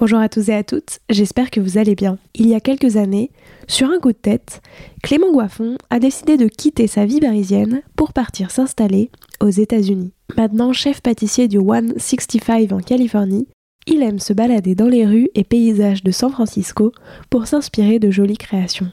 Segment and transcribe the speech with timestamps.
[0.00, 2.16] Bonjour à tous et à toutes, j'espère que vous allez bien.
[2.34, 3.30] Il y a quelques années,
[3.68, 4.62] sur un coup de tête,
[5.02, 9.10] Clément Goiffon a décidé de quitter sa vie parisienne pour partir s'installer
[9.42, 10.14] aux États-Unis.
[10.38, 13.46] Maintenant chef pâtissier du 165 en Californie,
[13.86, 16.92] il aime se balader dans les rues et paysages de San Francisco
[17.28, 18.90] pour s'inspirer de jolies créations.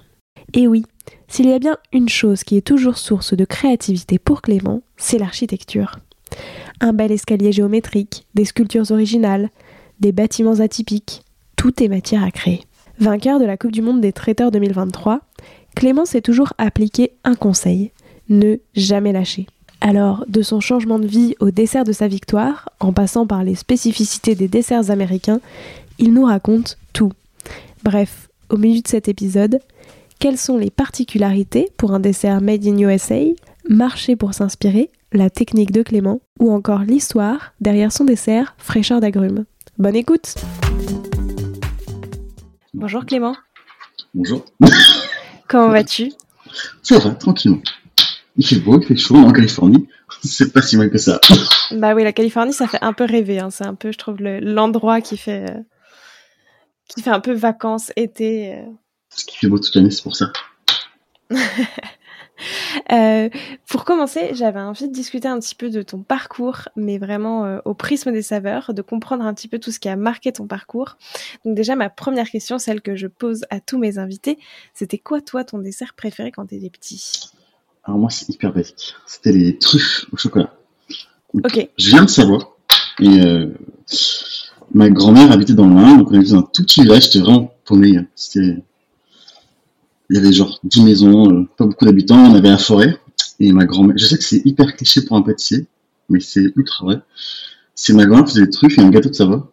[0.54, 0.84] Et oui,
[1.30, 5.20] s'il y a bien une chose qui est toujours source de créativité pour Clément, c'est
[5.20, 6.00] l'architecture.
[6.82, 9.52] Un bel escalier géométrique, des sculptures originales,
[10.00, 11.24] des bâtiments atypiques,
[11.56, 12.62] tout est matière à créer.
[13.00, 15.22] Vainqueur de la Coupe du Monde des traiteurs 2023,
[15.76, 17.92] Clément s'est toujours appliqué un conseil,
[18.30, 19.48] ne jamais lâcher.
[19.82, 23.56] Alors, de son changement de vie au dessert de sa victoire, en passant par les
[23.56, 25.40] spécificités des desserts américains,
[26.00, 27.12] il nous raconte tout.
[27.84, 29.60] Bref, au milieu de cet épisode,
[30.20, 33.20] quelles sont les particularités pour un dessert made in USA,
[33.70, 39.46] marcher pour s'inspirer, la technique de Clément, ou encore l'histoire derrière son dessert fraîcheur d'agrumes?
[39.78, 40.34] Bonne écoute
[42.74, 43.36] Bonjour Clément.
[44.16, 44.44] Bonjour.
[45.48, 46.12] Comment vas-tu?
[46.82, 47.62] Ça va, tranquillement.
[48.38, 49.88] Il fait beau, il fait chaud en Californie.
[50.24, 51.20] C'est pas si mal que ça.
[51.74, 53.40] Bah oui, la Californie, ça fait un peu rêver.
[53.40, 53.52] Hein.
[53.52, 55.62] C'est un peu, je trouve, l'endroit qui fait euh,
[56.88, 58.56] qui fait un peu vacances, été.
[58.56, 58.66] Euh.
[59.10, 60.32] Ce qui fait beau toute l'année, c'est pour ça.
[62.92, 63.30] Euh,
[63.68, 67.60] pour commencer, j'avais envie de discuter un petit peu de ton parcours, mais vraiment euh,
[67.66, 70.48] au prisme des saveurs, de comprendre un petit peu tout ce qui a marqué ton
[70.48, 70.98] parcours.
[71.44, 74.38] Donc déjà, ma première question, celle que je pose à tous mes invités,
[74.74, 77.30] c'était quoi toi ton dessert préféré quand t'étais petit?
[77.84, 78.96] Alors moi, c'est hyper basique.
[79.06, 80.54] C'était les truffes au chocolat.
[81.34, 81.70] ok.
[81.78, 82.56] Je viens de savoir.
[83.00, 83.54] Et euh,
[84.74, 87.20] ma grand-mère habitait dans le Main, donc on était dans un tout petit village, j'étais
[87.20, 88.00] vraiment paumé.
[88.16, 88.64] C'était
[90.10, 92.98] il y avait genre 10 maisons, euh, pas beaucoup d'habitants, on avait la forêt.
[93.40, 95.66] Et ma grand-mère, je sais que c'est hyper cliché pour un pâtissier,
[96.10, 97.02] mais c'est ultra vrai.
[97.76, 99.52] C'est ma grand-mère qui faisait des truffes et un gâteau de Savoie.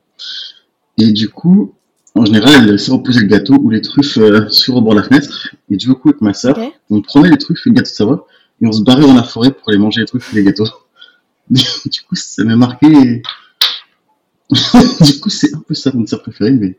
[0.96, 1.74] Et du coup,
[2.14, 5.00] en général, elle laissait reposer le gâteau ou les truffes euh, sur le bord de
[5.00, 5.48] la fenêtre.
[5.70, 8.26] Et du coup, avec ma sœur, on prenait les truffes et le gâteau de Savoie
[8.62, 10.68] et on se barrait dans la forêt pour aller manger les truffes et les gâteaux.
[11.50, 12.88] du coup, ça m'a marqué.
[14.50, 16.78] du coup, c'est un peu ça mon dessert préféré, mais.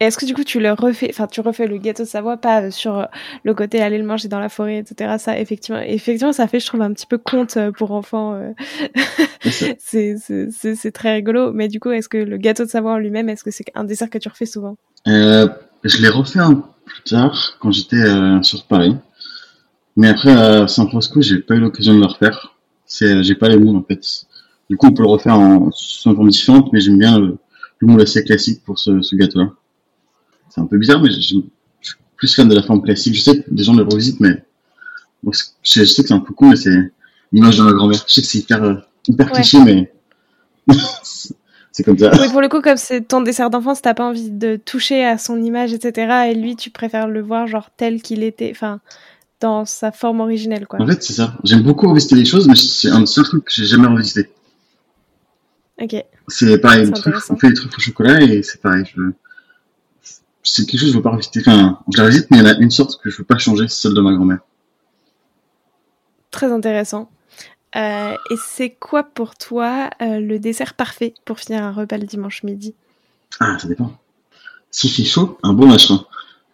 [0.00, 2.70] Est-ce que du coup tu le refais, enfin tu refais le gâteau de Savoie, pas
[2.70, 3.04] sur euh,
[3.42, 5.16] le côté aller le manger dans la forêt, etc.
[5.18, 8.34] Ça, effectivement, effectivement, ça fait, je trouve, un petit peu conte euh, pour enfants.
[8.34, 8.52] Euh.
[9.80, 11.52] c'est très rigolo.
[11.52, 13.82] Mais du coup, est-ce que le gâteau de Savoie en lui-même, est-ce que c'est un
[13.82, 14.76] dessert que tu refais souvent?
[15.08, 15.48] Euh,
[15.82, 18.04] Je l'ai refait un peu plus tard quand j'étais
[18.42, 18.94] sur Paris.
[19.96, 22.54] Mais après à San Francisco, j'ai pas eu l'occasion de le refaire.
[22.86, 24.00] C'est, j'ai pas les moules en fait.
[24.70, 27.36] Du coup, on peut le refaire en sous forme différente, mais j'aime bien le,
[27.80, 29.50] moule assez classique pour ce, ce gâteau-là
[30.50, 31.44] c'est un peu bizarre, mais je, suis
[32.16, 33.14] plus fan de la forme classique.
[33.14, 34.42] Je sais que des gens le revisitent, mais
[35.24, 36.92] je, sais que c'est un peu cool, mais c'est
[37.32, 38.04] l'image de ma grand-mère.
[38.06, 38.74] Je sais que c'est hyper, euh,
[39.06, 39.92] hyper cliché, mais
[41.72, 42.10] c'est comme ça.
[42.20, 45.18] Oui, pour le coup, comme c'est ton dessert d'enfance, t'as pas envie de toucher à
[45.18, 46.30] son image, etc.
[46.30, 48.80] Et lui, tu préfères le voir genre tel qu'il était, enfin,
[49.40, 50.80] dans sa forme originelle, quoi.
[50.80, 51.36] En fait, c'est ça.
[51.44, 54.28] J'aime beaucoup revisiter les choses, mais c'est un seul truc que j'ai jamais revisité.
[55.80, 55.94] Ok.
[56.26, 56.90] C'est pareil,
[57.30, 58.84] on fait des trucs au chocolat et c'est pareil.
[58.94, 59.00] Je
[60.50, 61.40] c'est quelque chose que je veux pas revisiter.
[61.40, 63.38] Enfin, je la revisite, mais il y en a une sorte que je veux pas
[63.38, 64.40] changer, c'est celle de ma grand-mère.
[66.30, 67.10] Très intéressant.
[67.76, 72.06] Euh, et c'est quoi pour toi euh, le dessert parfait pour finir un repas le
[72.06, 72.74] dimanche midi?
[73.40, 73.92] Ah, ça dépend.
[74.70, 76.04] S'il fait chaud, un bon machin.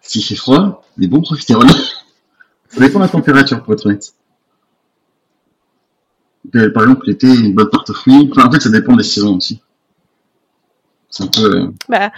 [0.01, 1.69] S'il fait froid, des bons profiteroles.
[2.69, 4.15] ça dépend de la température, pour être honnête.
[6.57, 8.29] Euh, par exemple, l'été, une bonne tarte aux fruits.
[8.31, 9.63] Enfin, en fait, ça dépend des saisons aussi.
[11.09, 11.73] C'est un peu.
[11.89, 12.13] Bah,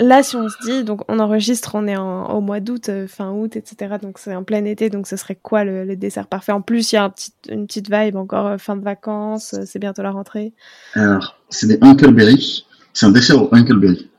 [0.00, 3.30] là, si on se dit, donc on enregistre, on est au mois d'août, euh, fin
[3.30, 3.96] août, etc.
[4.02, 6.52] Donc c'est en plein été, donc ce serait quoi le, dessert parfait?
[6.52, 7.12] En plus, il y a
[7.48, 10.52] une petite vibe encore euh, fin de vacances, euh, c'est bientôt la rentrée.
[10.94, 12.66] Alors, c'est des Huckleberry.
[12.92, 14.10] C'est un dessert au Huckleberry.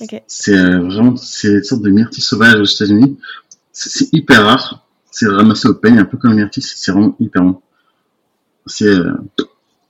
[0.00, 0.22] Ok.
[0.26, 3.18] C'est vraiment, c'est une sorte de myrtille sauvage aux États-Unis.
[3.72, 4.86] C'est hyper rare.
[5.10, 6.62] C'est ramassé au peigne, un peu comme le myrtille.
[6.62, 7.60] C'est vraiment hyper bon.
[8.66, 8.94] C'est,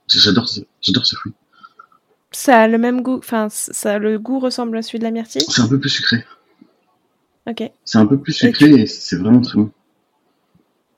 [0.07, 1.33] j'adore, ce- j'adore ce fruit.
[2.31, 5.41] Ça a le même goût, enfin, ça, le goût ressemble à celui de la myrtille?
[5.47, 6.25] C'est un peu plus sucré.
[7.49, 7.63] Ok.
[7.85, 9.71] C'est un peu plus sucré et c'est vraiment très bon.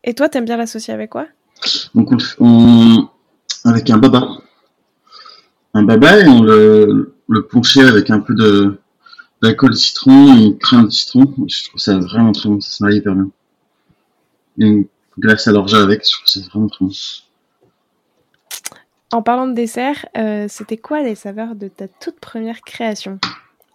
[0.04, 1.28] Et toi, t'aimes bien l'associer avec quoi?
[1.94, 3.10] Donc on, le fait- on-
[3.66, 4.28] avec un baba.
[5.76, 8.80] Un baba et on le, le ponchait avec un peu de
[9.42, 11.34] d'alcool de citron et une crème de citron.
[11.48, 13.30] Je trouve ça vraiment très bon, ça se marie hyper bien.
[14.60, 14.86] Et une
[15.18, 16.92] glace à l'orgeat avec, je trouve ça vraiment très bon.
[19.12, 23.20] En parlant de dessert, euh, c'était quoi les saveurs de ta toute première création?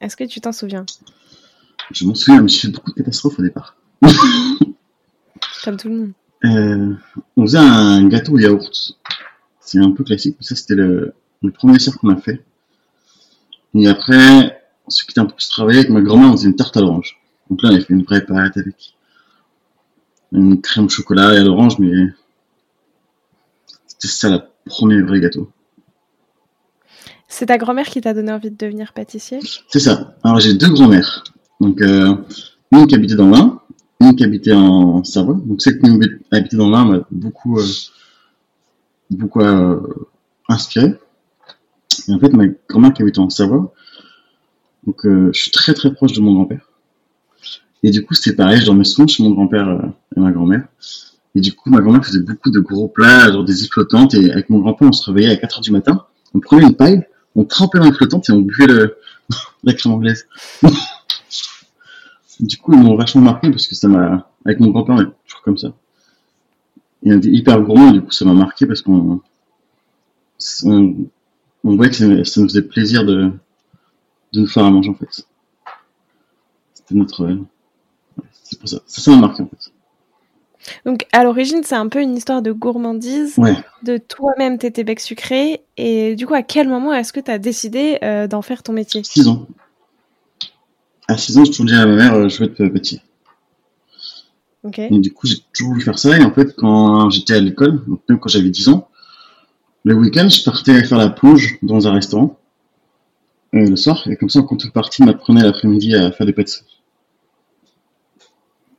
[0.01, 0.87] Est-ce que tu t'en souviens?
[1.91, 3.77] Je m'en souviens, mais j'ai fait beaucoup de catastrophes au départ.
[5.65, 6.13] Comme tout le monde.
[6.45, 6.95] Euh,
[7.37, 8.97] on faisait un gâteau au yaourt.
[9.61, 12.45] C'est un peu classique, mais ça c'était le, le premier dessert qu'on a fait.
[13.75, 16.55] Et après, ce qui était un peu plus travaillé avec ma grand-mère, on faisait une
[16.55, 17.19] tarte à l'orange.
[17.51, 18.95] Donc là, on a fait une vraie pâte avec
[20.31, 21.93] une crème au chocolat et à l'orange, mais
[23.87, 25.51] c'était ça premier vrai gâteau.
[27.29, 29.41] C'est ta grand-mère qui t'a donné envie de devenir pâtissier?
[29.69, 30.15] C'est ça.
[30.23, 31.25] Alors j'ai deux grand-mères.
[31.61, 32.15] Donc euh,
[32.73, 33.61] une qui habitait dans l'Ain,
[34.01, 35.41] une qui habitait en Savoie.
[35.45, 35.87] Donc celle qui
[36.31, 37.67] habitait dans l'Ain m'a beaucoup, euh,
[39.11, 39.81] beaucoup euh,
[40.49, 40.95] inspiré.
[42.09, 43.73] Et en fait, ma grand-mère qui habitait en Savoie,
[44.87, 46.69] donc euh, je suis très très proche de mon grand-père.
[47.83, 49.87] Et du coup, c'était pareil, je dormais souvent chez mon grand-père euh,
[50.17, 50.67] et ma grand-mère.
[51.35, 54.15] Et du coup, ma grand-mère faisait beaucoup de gros plats, genre des flottantes.
[54.15, 56.07] Et avec mon grand-père, on se réveillait à 4 heures du matin.
[56.33, 57.05] On prenait une paille,
[57.35, 58.97] on trempait dans les flottantes et on buvait le,
[59.65, 60.27] la crème anglaise.
[62.41, 65.11] du coup, ils m'ont vachement marqué parce que ça m'a, avec mon grand-père, on est
[65.27, 65.73] toujours comme ça.
[67.03, 69.21] Il était hyper gourmand, du coup, ça m'a marqué parce qu'on,
[70.65, 71.07] on,
[71.77, 73.31] voyait que ça, nous faisait plaisir de,
[74.33, 75.27] de nous faire à manger, en fait.
[76.73, 77.39] C'était notre,
[78.33, 78.79] c'est pour ça.
[78.87, 79.74] Ça, ça m'a marqué, en fait.
[80.87, 83.55] Donc à l'origine, c'est un peu une histoire de gourmandise, Ouais.
[83.83, 85.63] de toi-même tes becs sucrés.
[85.77, 88.73] Et du coup, à quel moment est-ce que tu as décidé euh, d'en faire ton
[88.73, 89.03] métier?
[89.05, 89.47] 6 ans.
[91.09, 93.01] À 6 ans, je toujours dit à ma mère, je veux être pâtissier.
[94.63, 94.79] Ok.
[94.79, 96.17] Et du coup, j'ai toujours voulu faire ça.
[96.17, 98.89] Et en fait, quand j'étais à l'école, donc même quand j'avais 10 ans,
[99.85, 102.39] le week-end, je partais faire la plonge dans un restaurant
[103.55, 104.03] euh, le soir.
[104.09, 106.74] Et comme ça, en contrepartie, je m'apprenais l'après-midi à faire des pâtisseries.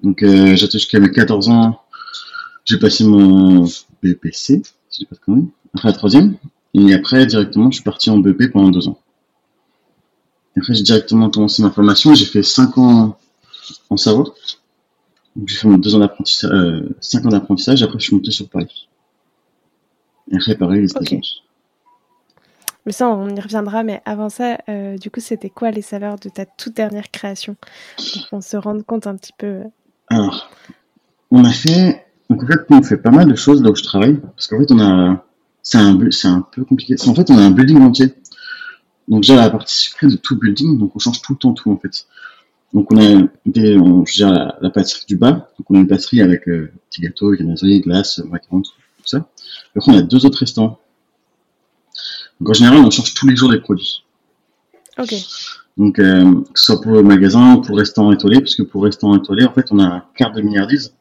[0.05, 1.81] Donc, euh, j'étais jusqu'à mes 14 ans.
[2.63, 3.65] J'ai passé mon
[4.03, 6.35] BPC, si je pas de conneries, après la troisième.
[6.75, 8.99] Et après, directement, je suis parti en BP pendant deux ans.
[10.55, 12.13] Et après, j'ai directement commencé ma formation.
[12.13, 13.17] J'ai fait 5 ans
[13.89, 14.35] en Savoie.
[15.35, 18.31] Donc, j'ai fait mon deux ans d'apprentissage, euh, cinq ans d'apprentissage, après je suis monté
[18.31, 18.87] sur Paris.
[20.31, 21.41] Et après Paris, les États-Unis.
[22.85, 23.83] Mais ça, on y reviendra.
[23.83, 27.55] Mais avant ça, euh, du coup, c'était quoi les saveurs de ta toute dernière création?
[27.97, 29.63] Pour qu'on se rende compte un petit peu.
[30.07, 30.49] Alors,
[31.31, 33.83] on a fait, donc en fait, on fait pas mal de choses là où je
[33.83, 35.25] travaille, parce qu'en fait, on a,
[35.63, 36.95] c'est un, c'est un peu compliqué.
[37.07, 38.13] En fait, on a un building entier.
[39.07, 41.71] Donc, j'ai la partie sucrée de tout building, donc on change tout le temps tout,
[41.71, 42.07] en fait.
[42.73, 45.49] Donc, on a des, on, gère la, la pâtisserie du bas.
[45.57, 49.27] Donc, on a une pâtisserie avec, euh, petits gâteaux, viennoiseries, glaces, macarons, tout, tout ça.
[49.75, 50.79] Après, on a deux autres restaurants.
[52.39, 54.03] Donc, en général, on change tous les jours les produits.
[54.97, 55.13] Ok.
[55.77, 58.63] Donc, euh, que ce soit pour le magasin ou pour le restaurant étoilé, parce que
[58.63, 60.93] pour le restaurant étoilé, en fait, on a un quart de milliardise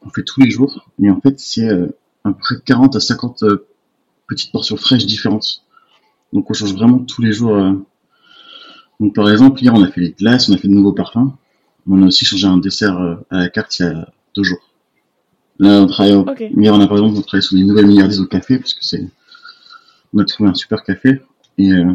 [0.00, 0.86] qu'on fait tous les jours.
[1.02, 1.86] Et en fait, c'est euh,
[2.24, 3.66] à peu près 40 à 50 euh,
[4.28, 5.64] petites portions fraîches différentes.
[6.32, 7.54] Donc, on change vraiment tous les jours.
[7.56, 7.72] euh.
[9.00, 11.32] Donc, par exemple, hier, on a fait les glaces, on a fait de nouveaux parfums.
[11.88, 14.60] On a aussi changé un dessert euh, à la carte il y a deux jours.
[15.58, 16.12] Là, on travaille,
[16.56, 18.84] hier, on a par exemple, on travaille sur des nouvelles milliardises au café, parce que
[18.84, 19.06] c'est,
[20.14, 21.20] on a trouvé un super café.
[21.58, 21.94] Et, euh,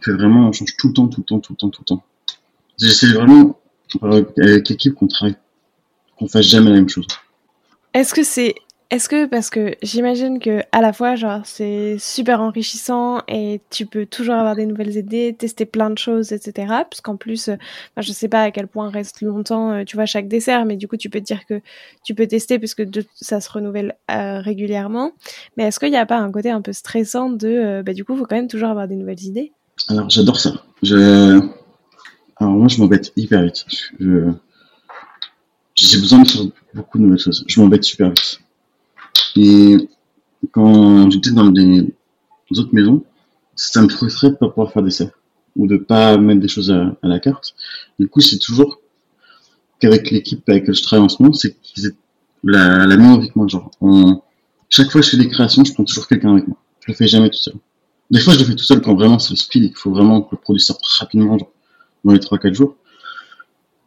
[0.00, 1.86] fait vraiment, on change tout le temps, tout le temps, tout le temps, tout le
[1.86, 2.04] temps.
[2.78, 3.58] J'essaie vraiment,
[4.02, 5.36] avec l'équipe, qu'on travaille,
[6.18, 7.06] qu'on fasse jamais la même chose.
[7.92, 8.54] Est-ce que c'est
[8.90, 13.86] est-ce que parce que j'imagine que à la fois genre c'est super enrichissant et tu
[13.86, 16.52] peux toujours avoir des nouvelles idées, tester plein de choses, etc.
[16.68, 17.56] Parce qu'en plus, euh,
[17.96, 20.86] je sais pas à quel point reste longtemps, euh, tu vois chaque dessert, mais du
[20.86, 21.60] coup tu peux te dire que
[22.04, 22.84] tu peux tester puisque
[23.14, 25.12] ça se renouvelle euh, régulièrement.
[25.56, 28.04] Mais est-ce qu'il n'y a pas un côté un peu stressant de euh, bah du
[28.04, 29.52] coup faut quand même toujours avoir des nouvelles idées?
[29.88, 30.64] Alors, j'adore ça.
[32.36, 33.64] Alors, moi, je m'embête hyper vite.
[33.98, 34.30] Je...
[35.74, 36.42] J'ai besoin de faire
[36.74, 37.44] beaucoup de nouvelles choses.
[37.46, 38.40] Je m'embête super vite.
[39.36, 39.88] Et
[40.52, 41.92] quand j'étais dans des
[42.52, 43.04] autres maisons,
[43.56, 45.10] ça me frustrait de pas pouvoir faire d'essais
[45.56, 47.54] ou de pas mettre des choses à, la carte.
[47.98, 48.80] Du coup, c'est toujours
[49.80, 51.94] qu'avec l'équipe avec laquelle je travaille en ce moment, c'est qu'ils aient
[52.42, 53.46] la, la envie que moi.
[53.46, 53.70] Genre,
[54.68, 56.56] chaque fois que je fais des créations, je prends toujours quelqu'un avec moi.
[56.80, 57.54] Je le fais jamais tout seul.
[58.10, 59.90] Des fois, je le fais tout seul quand vraiment c'est le speed et qu'il faut
[59.90, 61.38] vraiment que le produit sorte rapidement.
[62.04, 62.76] Dans les 3-4 jours.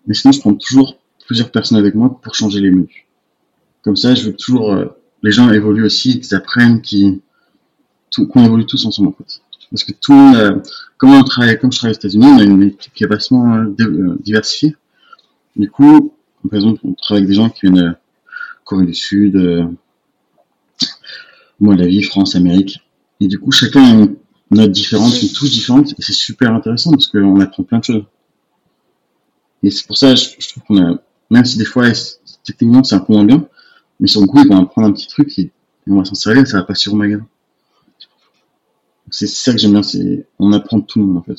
[0.07, 0.97] Mais sinon, je prends toujours
[1.27, 3.05] plusieurs personnes avec moi pour changer les menus.
[3.83, 4.85] Comme ça, je veux toujours euh,
[5.21, 9.41] les gens évoluent aussi, qu'ils apprennent, qu'on évolue tous ensemble en fait.
[9.69, 10.55] Parce que tout, euh,
[10.97, 13.55] comme on travaille, comme je travaille aux États-Unis, on a une équipe qui est vachement
[13.55, 14.75] euh, diversifiée.
[15.55, 16.13] Du coup,
[16.49, 17.95] par exemple, on travaille avec des gens qui viennent de
[18.63, 19.69] Corée du Sud,
[21.59, 22.81] Moldavie, France, Amérique.
[23.19, 24.17] Et du coup, chacun a une
[24.51, 28.03] note différente, une touche différente, et c'est super intéressant parce qu'on apprend plein de choses.
[29.63, 30.97] Et c'est pour ça, je, je trouve qu'on a,
[31.29, 31.87] même si des fois,
[32.43, 33.47] techniquement, c'est un peu moins bien,
[33.99, 35.51] mais sur le coup, ils vont apprendre un petit truc et,
[35.89, 37.25] on va s'en servir, ça va pas sur magasin.
[39.09, 41.37] C'est ça que j'aime bien, c'est on apprend de tout le monde en fait.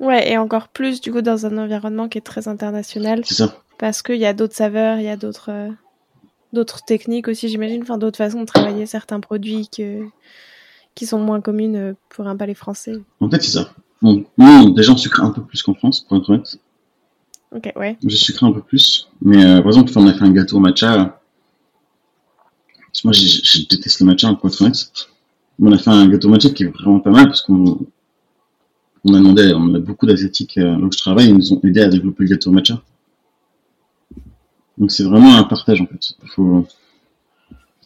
[0.00, 3.22] Ouais, et encore plus du coup dans un environnement qui est très international.
[3.24, 3.62] C'est ça.
[3.78, 5.70] Parce qu'il y a d'autres saveurs, il y a d'autres euh,
[6.52, 10.04] d'autres techniques aussi, j'imagine, enfin d'autres façons de travailler certains produits que,
[10.94, 12.94] qui sont moins communes euh, pour un palais français.
[13.20, 13.72] En fait, c'est ça.
[14.00, 16.58] Bon, nous, déjà, on sucre un peu plus qu'en France, pour être honnête.
[17.54, 17.98] Ok, ouais.
[18.04, 19.08] Je sucre un peu plus.
[19.20, 21.20] Mais euh, par exemple, on a fait un gâteau au matcha.
[23.04, 24.92] Moi, je déteste le matcha, pour être honnête.
[25.60, 27.78] On a fait un gâteau matcha qui est vraiment pas mal parce qu'on
[29.04, 31.60] on a demandé, on a beaucoup d'asiatiques euh, là où je travaille, ils nous ont
[31.64, 32.80] aidé à développer le gâteau matcha.
[34.82, 36.16] Donc c'est vraiment un partage en fait.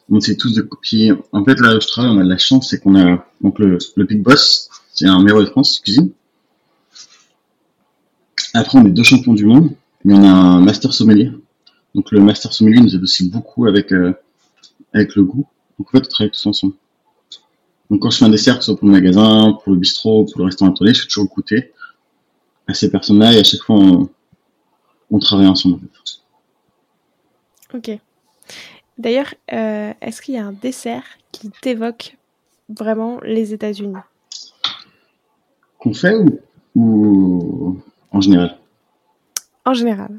[0.08, 1.12] On essaie tous de copier.
[1.30, 3.76] En fait, là je travaille, on a de la chance, c'est qu'on a donc le,
[3.96, 6.10] le Big Boss, c'est un meilleur de France cuisine.
[8.54, 9.72] Après, on est deux champions du monde,
[10.06, 11.30] mais on a un master sommelier.
[11.94, 14.14] Donc le master sommelier nous aide aussi beaucoup avec euh,
[14.94, 15.46] avec le goût.
[15.78, 16.72] Donc en fait, on travaille tous ensemble.
[17.90, 20.24] Donc quand je fais un dessert, que ce soit pour le magasin, pour le bistrot,
[20.24, 21.74] pour le restaurant atelier, je fais toujours goûter
[22.66, 24.08] à ces personnes-là et à chaque fois on,
[25.10, 25.80] on travaille ensemble.
[27.74, 27.90] Ok.
[28.98, 32.16] D'ailleurs, euh, est-ce qu'il y a un dessert qui t'évoque
[32.68, 33.94] vraiment les États-Unis?
[35.78, 36.14] Qu'on fait
[36.74, 37.78] ou,
[38.10, 38.56] en général?
[39.64, 40.10] En général.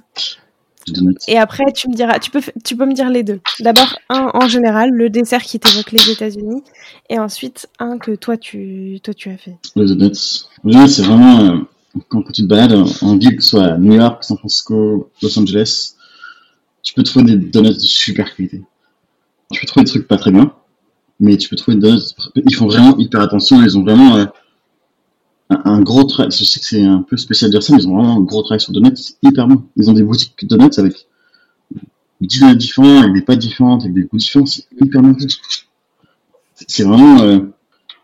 [1.27, 3.41] Et après, tu me diras, tu peux, tu peux me dire les deux.
[3.59, 6.63] D'abord, un en général, le dessert qui t'évoque les États-Unis,
[7.09, 9.57] et ensuite un que toi tu, toi tu as fait.
[9.75, 10.45] Les donuts.
[10.63, 11.57] Les donuts, c'est vraiment euh,
[12.07, 15.96] quand tu te balades en ville, que ce soit New York, San Francisco, Los Angeles,
[16.87, 18.61] tu peux trouver des donuts de super qualité.
[19.51, 20.53] Tu peux trouver des trucs pas très bien,
[21.19, 21.99] mais tu peux trouver des donuts.
[22.35, 23.61] Ils font vraiment hyper attention.
[23.61, 24.25] Ils ont vraiment euh,
[25.49, 26.31] un, gros travail.
[26.31, 28.21] Je sais que c'est un peu spécial de dire ça, mais ils ont vraiment un
[28.21, 28.95] gros travail sur donuts.
[28.95, 29.63] C'est hyper bon.
[29.75, 31.07] Ils ont des boutiques de donuts avec
[32.21, 34.45] 10 donuts différents, avec des pâtes différentes, avec des goûts différents.
[34.45, 35.27] C'est hyper bien fait.
[36.55, 37.19] C'est vraiment.
[37.19, 37.39] Euh,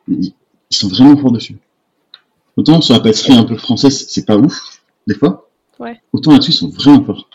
[0.10, 0.34] ils
[0.72, 1.58] sont vraiment forts dessus.
[2.58, 5.50] Autant sur la pâtisserie un peu française, c'est pas ouf, des fois.
[5.80, 6.02] Ouais.
[6.12, 7.30] Autant là-dessus, ils sont vraiment forts.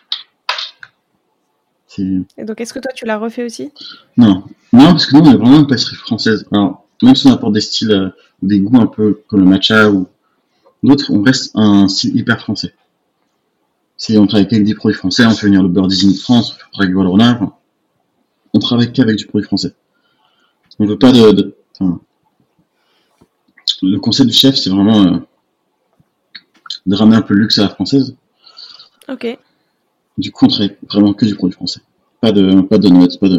[1.97, 3.71] Et donc, est-ce que toi, tu l'as refait aussi?
[4.17, 4.45] Non.
[4.73, 6.47] Non, parce que nous, on est vraiment une pâtisserie française.
[6.53, 8.09] Alors, même si on apporte des styles, euh,
[8.43, 10.07] des goûts un peu comme le matcha ou
[10.83, 12.75] d'autres, on reste un style hyper français.
[13.97, 16.53] Si on travaille avec des produits français, on fait venir le beurre d'Isigny de France,
[16.53, 17.41] on travaille avec Valrhona,
[18.55, 19.75] on travaille qu'avec du produit français.
[20.79, 21.57] On veut pas de,
[23.83, 25.19] le concept du chef, c'est vraiment euh,
[26.87, 28.15] de ramener un peu le luxe à la française.
[29.09, 29.39] Ok.
[30.19, 31.81] Du coup, on travaille vraiment que du produit français.
[32.21, 33.39] Pas de, pas de nuts, pas de,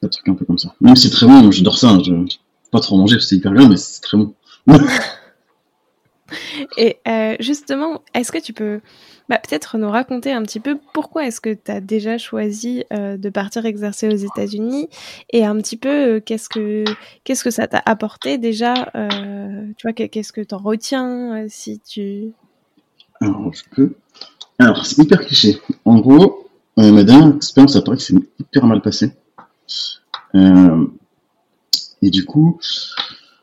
[0.00, 0.74] pas de trucs un peu comme ça.
[0.80, 1.88] Même si c'est très bon, j'adore ça.
[1.88, 2.12] Hein, je,
[2.70, 4.34] pas trop manger c'est hyper bien, mais c'est très bon.
[6.76, 8.80] Et euh, justement, est-ce que tu peux
[9.28, 13.16] bah, peut-être nous raconter un petit peu pourquoi est-ce que tu as déjà choisi euh,
[13.16, 14.88] de partir exercer aux États-Unis
[15.32, 16.84] et un petit peu euh, qu'est-ce que
[17.24, 18.74] qu'est-ce que ça t'a apporté déjà
[19.76, 22.32] Tu vois, qu'est-ce que tu en retiens si tu
[23.20, 23.94] Alors, je peux.
[24.58, 25.58] Alors, c'est hyper cliché.
[25.90, 29.10] En gros, ma dernière expérience à Paris s'est hyper mal passée.
[30.36, 30.86] Euh,
[32.00, 32.60] et du coup,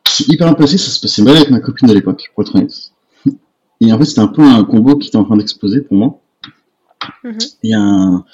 [0.08, 2.54] c'est hyper bien passé, ça se passait mal avec ma copine de l'époque, pour être
[2.54, 2.90] honnête.
[3.82, 6.20] Et en fait, c'était un peu un combo qui était en train d'exploser pour moi.
[7.62, 8.24] Il y a un...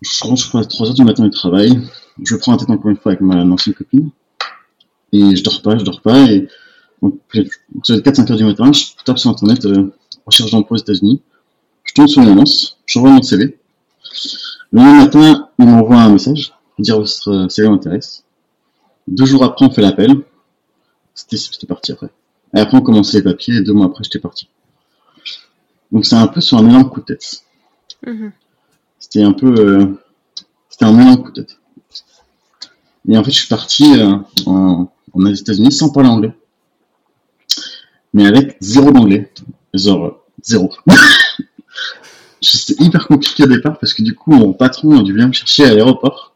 [0.00, 1.80] Je rentre, je crois, à 3h du matin du travail.
[2.22, 4.10] Je prends la tête encore une fois avec ma ancienne copine.
[5.10, 6.30] Et je dors pas, je dors pas.
[6.30, 6.46] Et
[7.02, 9.92] donc, 4-5 heures du matin, je tape sur Internet, euh,
[10.26, 11.20] recherche d'emploi aux États-Unis.
[12.06, 13.58] Sur une annonce, j'envoie mon CV.
[14.70, 18.24] Le lendemain matin, il m'envoie un message pour dire votre CV m'intéresse.
[19.08, 20.14] Deux jours après, on fait l'appel.
[21.14, 22.10] C'était parti après.
[22.54, 24.48] Et après, on commençait les papiers, et deux mois après, j'étais parti.
[25.90, 27.42] Donc, c'est un peu sur un énorme coup de tête.
[28.06, 28.30] Mm-hmm.
[29.00, 29.54] C'était un peu.
[29.58, 30.00] Euh,
[30.68, 31.58] c'était un énorme coup de tête.
[33.08, 36.32] Et en fait, je suis parti euh, en, en États-Unis sans parler anglais.
[38.14, 39.32] Mais avec zéro d'anglais.
[39.74, 40.70] Genre, zéro.
[42.40, 45.32] C'était hyper compliqué au départ parce que du coup, mon patron a dû venir me
[45.32, 46.34] chercher à l'aéroport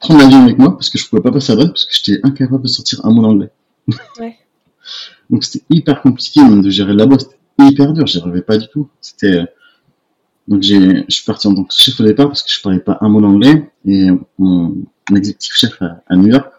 [0.00, 2.20] prendre l'avion avec moi parce que je pouvais pas passer à droite parce que j'étais
[2.22, 3.50] incapable de sortir un mot d'anglais.
[4.18, 4.36] Ouais.
[5.30, 8.66] Donc c'était hyper compliqué même de gérer là-bas, c'était hyper dur, j'y arrivais pas du
[8.68, 8.88] tout.
[9.00, 9.44] C'était
[10.46, 12.78] donc j'ai, je suis parti en tant que chef au départ parce que je parlais
[12.78, 14.74] pas un mot d'anglais et mon,
[15.14, 16.50] exécutif chef à, New York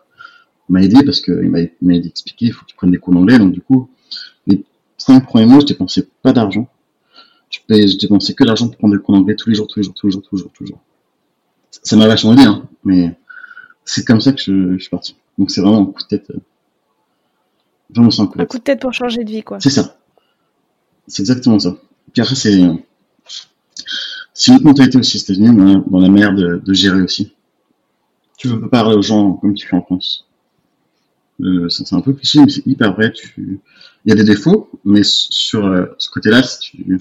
[0.67, 3.39] m'a aidé parce qu'il m'a, m'a expliqué il faut que tu prennes des cours d'anglais.
[3.39, 3.89] Donc du coup,
[4.45, 4.63] les
[4.97, 6.67] cinq premiers mois, je dépensais pas d'argent.
[7.49, 9.83] Je, je dépensais que d'argent pour prendre des cours d'anglais tous les jours, tous les
[9.83, 10.79] jours, tous les jours, tous les jours, tous les jours.
[11.71, 13.17] Ça m'a vachement aidé, hein, mais
[13.85, 15.15] c'est comme ça que je, je, suis parti.
[15.37, 16.29] Donc c'est vraiment un coup de tête.
[16.31, 16.39] Euh,
[17.89, 18.41] vraiment, un coup de tête.
[18.41, 19.59] Un coup de tête pour changer de vie, quoi.
[19.59, 19.97] C'est ça.
[21.07, 21.75] C'est exactement ça.
[22.13, 22.59] Puis après, c'est
[24.39, 27.33] c'est une autre mentalité aussi aux États-Unis, dans la manière de, gérer aussi.
[28.37, 30.27] Tu veux pas parler aux gens comme tu fais en France.
[31.41, 33.11] Euh, c'est un peu cliché, mais c'est hyper vrai.
[33.11, 33.59] Tu...
[34.05, 36.99] Il y a des défauts, mais sur euh, ce côté-là, tu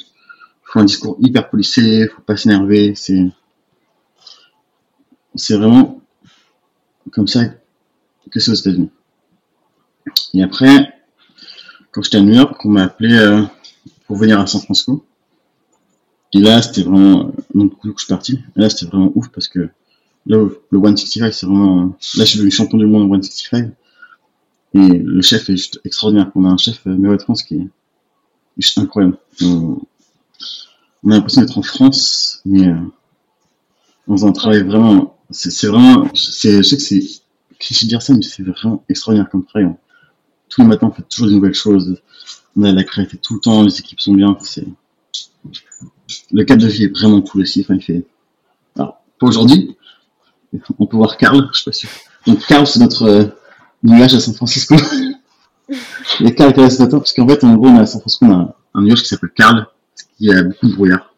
[0.78, 2.94] un discours hyper policé, faut pas s'énerver.
[2.94, 3.26] C'est
[5.35, 6.00] c'est vraiment
[7.12, 7.44] comme ça
[8.30, 8.90] que c'est aux États-Unis.
[10.35, 10.94] Et après,
[11.90, 13.42] quand j'étais à New York, on m'a appelé euh,
[14.06, 15.04] pour venir à San Francisco.
[16.35, 18.40] Et là, c'était vraiment, donc, coup, je suis parti.
[18.56, 19.70] Et là, c'était vraiment ouf parce que
[20.26, 20.37] là,
[20.70, 23.73] le 165, c'est vraiment, là, je suis devenu champion du monde en 165.
[24.75, 26.30] Et le chef est juste extraordinaire.
[26.35, 27.68] On a un chef, euh, de France, qui est
[28.58, 29.16] juste incroyable.
[31.07, 32.76] A l'impression d'être en France, mais, euh,
[34.07, 37.02] on faisant un travail vraiment, c'est vraiment, je sais que c'est
[37.59, 39.69] cliché de dire ça, mais c'est vraiment extraordinaire comme travail.
[40.49, 42.00] Tous les matins, on fait toujours des nouvelles choses.
[42.57, 44.37] On a la créativité tout le temps, les équipes sont bien.
[44.40, 44.67] C'est,
[46.33, 47.61] le cadre de vie est vraiment cool aussi.
[47.61, 48.07] Enfin, il fait.
[48.76, 49.76] Alors, pas aujourd'hui.
[50.78, 51.90] On peut voir Carl, je sais pas sûr.
[52.26, 53.25] Donc, Carl, c'est notre euh,
[53.83, 54.76] nuage à San Francisco.
[56.21, 58.33] Et Carl est restaurateur parce qu'en fait, en gros, on a à San Francisco, on
[58.33, 59.67] a un nuage qui s'appelle Carl,
[60.18, 61.14] qui a beaucoup de brouillard.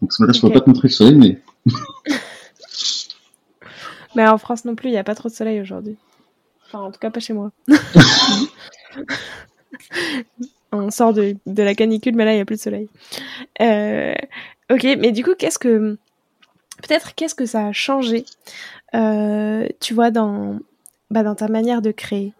[0.00, 1.40] Donc, ce matin, je ne pourrais pas te montrer le soleil, mais.
[4.14, 5.96] mais en France non plus, il n'y a pas trop de soleil aujourd'hui.
[6.66, 7.50] Enfin, en tout cas, pas chez moi.
[10.72, 12.88] on sort de, la canicule, mais là, il n'y a plus de soleil.
[13.60, 14.14] Euh,
[14.70, 15.96] ok, mais du coup, qu'est-ce que.
[16.82, 18.26] Peut-être qu'est-ce que ça a changé,
[18.94, 20.58] euh, tu vois, dans,
[21.10, 22.34] bah, dans ta manière de créer?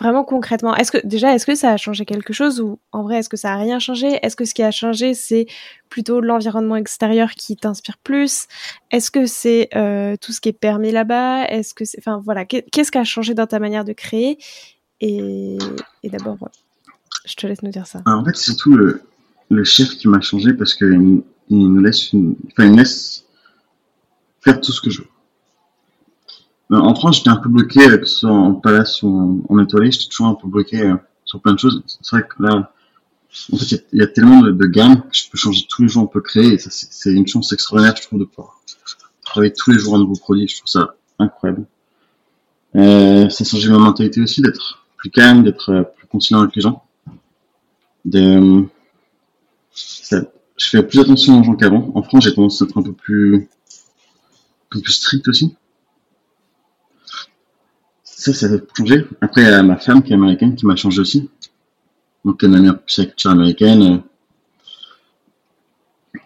[0.00, 3.18] Vraiment concrètement, est-ce que déjà, est-ce que ça a changé quelque chose ou en vrai,
[3.18, 4.18] est-ce que ça a rien changé?
[4.22, 5.46] Est-ce que ce qui a changé, c'est
[5.88, 8.46] plutôt l'environnement extérieur qui t'inspire plus?
[8.90, 11.46] Est-ce que c'est euh, tout ce qui est permis là-bas?
[11.48, 14.38] Est-ce que c'est, enfin voilà, qu'est-ce qui a changé dans ta manière de créer?
[15.00, 15.58] Et,
[16.02, 16.52] et d'abord, voilà.
[17.24, 18.02] Je te laisse nous dire ça.
[18.06, 19.02] en fait, c'est surtout le,
[19.50, 23.24] le, chef qui m'a changé parce qu'il il nous laisse, une, enfin, il laisse
[24.40, 25.08] faire tout ce que je veux.
[26.72, 29.90] Euh, en France, j'étais un peu bloqué, que ce soit en palace ou en, étoilé,
[29.90, 31.82] j'étais toujours un peu bloqué euh, sur plein de choses.
[31.86, 32.72] C'est vrai que là,
[33.52, 35.88] en fait, il y, a tellement de, de, gammes que je peux changer tous les
[35.88, 38.60] jours, on peut créer, et c'est une chance extraordinaire, je trouve, de pouvoir
[39.24, 40.48] travailler tous les jours un nouveau produit.
[40.48, 41.66] Je trouve ça incroyable.
[42.76, 46.62] Euh, ça changé ma mentalité aussi, d'être plus calme, d'être euh, plus conciliant avec les
[46.62, 46.84] gens
[50.62, 51.90] je fais plus attention aux gens qu'avant.
[51.94, 55.54] En France, j'ai tendance à être un peu plus, un peu plus strict aussi.
[58.22, 59.04] Ça, ça a changé.
[59.20, 61.28] Après, il y a ma femme qui est américaine qui m'a changé aussi.
[62.24, 64.00] Donc, elle a plus la culture américaine.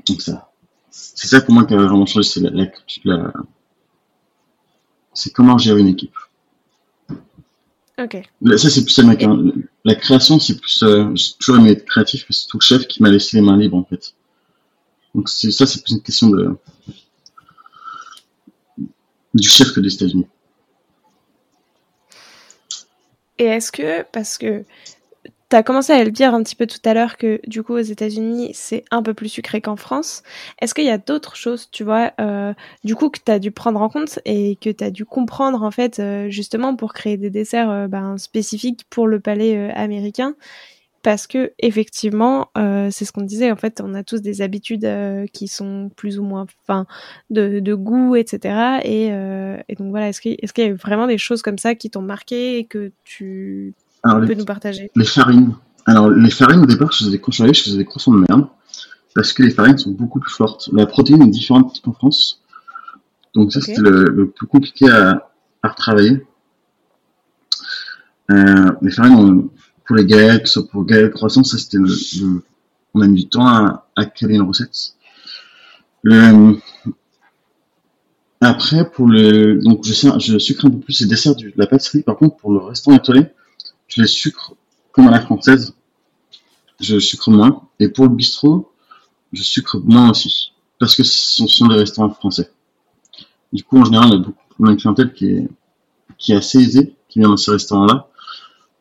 [0.07, 0.53] Donc, ça.
[0.91, 2.67] C'est ça pour moi qui a vraiment changé, c'est la, la,
[3.05, 3.33] la
[5.15, 6.15] c'est comment gérer une équipe.
[7.99, 8.29] Ok.
[8.59, 9.35] Ça, c'est plus américain.
[9.87, 10.83] La création, c'est plus.
[10.83, 13.43] Euh, j'ai toujours aimé être créatif, mais c'est tout le chef qui m'a laissé les
[13.43, 14.13] mains libres, en fait.
[15.15, 16.59] Donc, ça, c'est plus une question de.
[19.33, 20.27] du chef que des États-Unis.
[23.39, 24.65] Et est-ce que, parce que
[25.49, 27.75] tu as commencé à le dire un petit peu tout à l'heure que du coup
[27.75, 30.23] aux États-Unis c'est un peu plus sucré qu'en France.
[30.61, 32.53] Est-ce qu'il y a d'autres choses, tu vois, euh,
[32.85, 35.63] du coup que tu as dû prendre en compte et que tu as dû comprendre
[35.63, 40.35] en fait euh, justement pour créer des desserts euh, ben, spécifiques pour le palais américain
[41.07, 43.53] parce que effectivement, c'est ce qu'on disait.
[43.53, 44.85] En fait, on a tous des habitudes
[45.33, 46.85] qui sont plus ou moins, enfin,
[47.31, 48.81] de, de, goût, etc.
[48.83, 49.07] Et,
[49.69, 52.03] et donc voilà, est-ce qu'il est y a vraiment des choses comme ça qui t'ont
[52.03, 54.91] marqué et que tu alors, les, nous partager?
[54.97, 55.55] Les farines.
[55.85, 58.49] Alors, les farines, au départ, je faisais des croissants, je faisais des croissants de merde.
[59.15, 60.69] Parce que les farines sont beaucoup plus fortes.
[60.73, 62.43] La protéine est différente en France.
[63.33, 65.31] Donc, ça, c'était le, plus compliqué à,
[65.63, 66.27] à retravailler.
[68.33, 69.49] Euh, les farines,
[69.87, 72.43] pour les que soit pour galettes, croissants, ça, c'était le,
[72.95, 74.97] on a mis du temps à, à créer une recette.
[76.03, 76.59] Le,
[78.41, 82.03] après, pour le, donc, je, sucre un peu plus les desserts de la pâtisserie.
[82.03, 83.27] Par contre, pour le restaurant étoilé,
[83.89, 84.55] je les sucre
[84.93, 85.75] comme à la française.
[86.81, 87.63] Je sucre moins.
[87.81, 88.71] Et pour le bistrot,
[89.33, 90.53] je sucre moins aussi.
[90.79, 92.51] Parce que ce sont des restaurants français.
[93.53, 95.49] Du coup, en général, on a, on a une clientèle qui est,
[96.19, 98.09] qui est assez aisée, qui vient dans ces restaurants-là.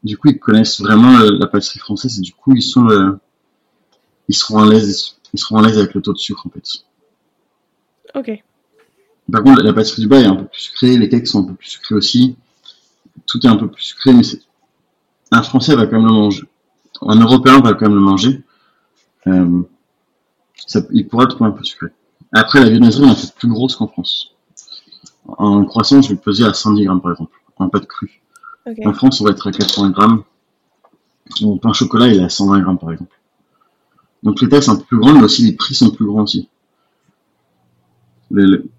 [0.05, 3.17] Du coup, ils connaissent vraiment la pâtisserie française et du coup, ils sont,
[4.29, 6.63] ils seront à l'aise, ils seront à l'aise avec le taux de sucre en fait.
[8.13, 8.43] Ok.
[9.31, 11.47] Par contre, la pâtisserie du bas est un peu plus sucrée, les cakes sont un
[11.47, 12.35] peu plus sucrés aussi.
[13.25, 14.41] Tout est un peu plus sucré, mais c'est...
[15.31, 16.43] un Français va quand même le manger.
[17.01, 18.43] Un Européen va quand même le manger.
[19.27, 19.61] Euh,
[20.67, 21.87] ça, il pourra le trouver un peu sucré.
[22.31, 24.35] Après, la viennoiserie, on a fait plus grosse qu'en France.
[25.27, 28.21] En croissant, je vais peser à 110 grammes, par exemple, en pâte crue.
[28.85, 30.23] En France, on va être à 80 grammes.
[31.41, 33.15] Mon pain chocolat, il est à 120 grammes, par exemple.
[34.23, 36.23] Donc les tailles sont un peu plus grandes, mais aussi les prix sont plus grands
[36.23, 36.49] aussi.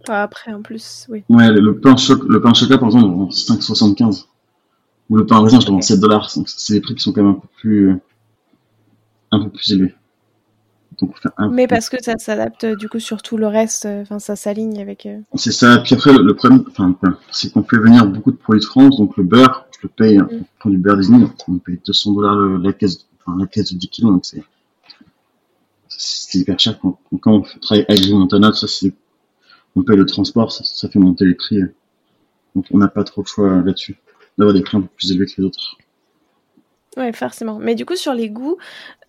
[0.09, 1.23] Après, en plus, oui.
[1.29, 4.27] Ouais, le, pain, choc, le pain chocolat, par exemple, en 5,75.
[5.09, 6.31] Ou le pain raisin, je demande 7 dollars.
[6.31, 7.97] C'est des prix qui sont quand même un peu plus,
[9.31, 9.95] un peu plus élevés.
[11.51, 14.81] Mais parce que ça s'adapte du coup sur tout le reste, euh, enfin ça s'aligne
[14.81, 15.07] avec.
[15.07, 15.79] Euh, c'est ça.
[15.79, 16.97] Puis après le, problème, enfin,
[17.31, 20.19] c'est qu'on fait venir beaucoup de produits de France, donc le beurre, je le paye,
[20.19, 20.29] mm.
[20.31, 23.79] on prend du beurre Disney, on paye 200 dollars la caisse, enfin, la caisse de
[23.79, 24.43] 10 kilos, donc c'est
[25.89, 28.93] c'est hyper cher quand, quand on travaille avec Montana, ça c'est
[29.77, 31.61] on paye le transport, ça, fait monter les prix.
[32.55, 33.97] Donc on n'a pas trop de choix là-dessus,
[34.39, 35.77] d'avoir des prix un peu plus élevés que les autres.
[36.97, 37.59] Ouais, forcément.
[37.59, 38.57] Mais du coup, sur les goûts,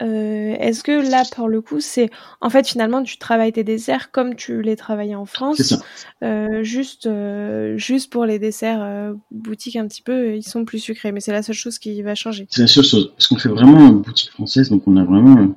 [0.01, 2.09] euh, est-ce que là, pour le coup, c'est
[2.41, 5.77] en fait finalement tu travailles tes desserts comme tu les travaillais en France, ça.
[6.21, 11.13] Euh, juste, euh, juste pour les desserts boutique un petit peu, ils sont plus sucrés,
[11.13, 12.45] mais c'est la seule chose qui va changer.
[12.49, 15.37] C'est la seule chose, parce qu'on fait vraiment une boutique française, donc on a vraiment
[15.37, 15.55] un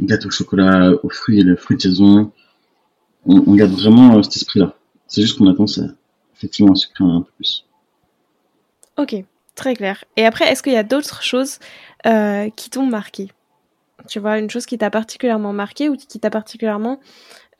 [0.00, 2.30] gâteau au chocolat, aux fruits et les fruits de saison,
[3.26, 4.76] on, garde vraiment cet esprit-là.
[5.08, 5.86] C'est juste qu'on a tendance à
[6.36, 7.64] effectivement à sucrer un peu plus.
[8.96, 10.04] Ok, très clair.
[10.16, 11.58] Et après, est-ce qu'il y a d'autres choses
[12.06, 13.30] euh, qui t'ont marqué?
[14.08, 17.00] Tu vois, une chose qui t'a particulièrement marqué ou qui t'a particulièrement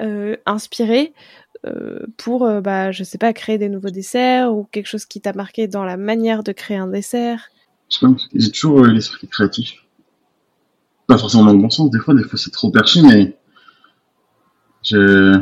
[0.01, 1.13] euh, inspiré
[2.17, 5.69] pour, bah, je sais pas, créer des nouveaux desserts ou quelque chose qui t'a marqué
[5.69, 7.51] dans la manière de créer un dessert?
[8.35, 9.75] J'ai toujours l'esprit créatif.
[11.07, 13.37] Pas forcément dans le bon sens, des fois, des fois c'est trop perché, mais
[14.83, 15.41] je,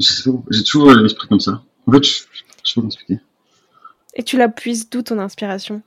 [0.00, 1.62] j'ai toujours l'esprit comme ça.
[1.86, 2.24] En fait, je,
[2.64, 3.20] je sais pas expliquer.
[4.16, 5.82] Et tu la puises d'où ton inspiration?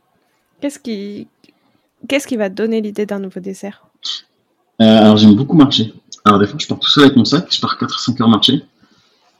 [0.61, 1.27] Qu'est-ce qui,
[2.07, 3.85] qu'est-ce qui va donner l'idée d'un nouveau dessert?
[4.81, 5.93] Euh, Alors j'aime beaucoup marcher.
[6.23, 8.63] Alors des fois je pars tout seul avec mon sac, je pars 4-5 heures marcher.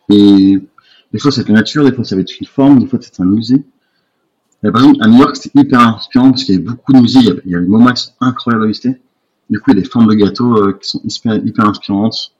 [0.09, 0.57] Et
[1.13, 3.19] des fois c'est la nature, des fois ça va être une forme, des fois c'est
[3.21, 3.63] un musée.
[4.61, 7.19] par exemple à New York c'était hyper inspirant parce qu'il y avait beaucoup de musées,
[7.19, 8.99] il y avait des moments incroyables à visiter.
[9.49, 12.33] Du coup, il y a des formes de gâteaux euh, qui sont hyper, inspirantes.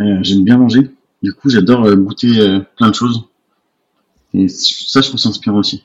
[0.00, 0.90] Euh, j'aime bien manger.
[1.22, 3.24] Du coup, j'adore euh, goûter plein de choses.
[4.34, 5.84] Et ça, je trouve ça inspirant aussi.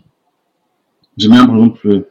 [1.18, 2.08] J'aime bien, par exemple,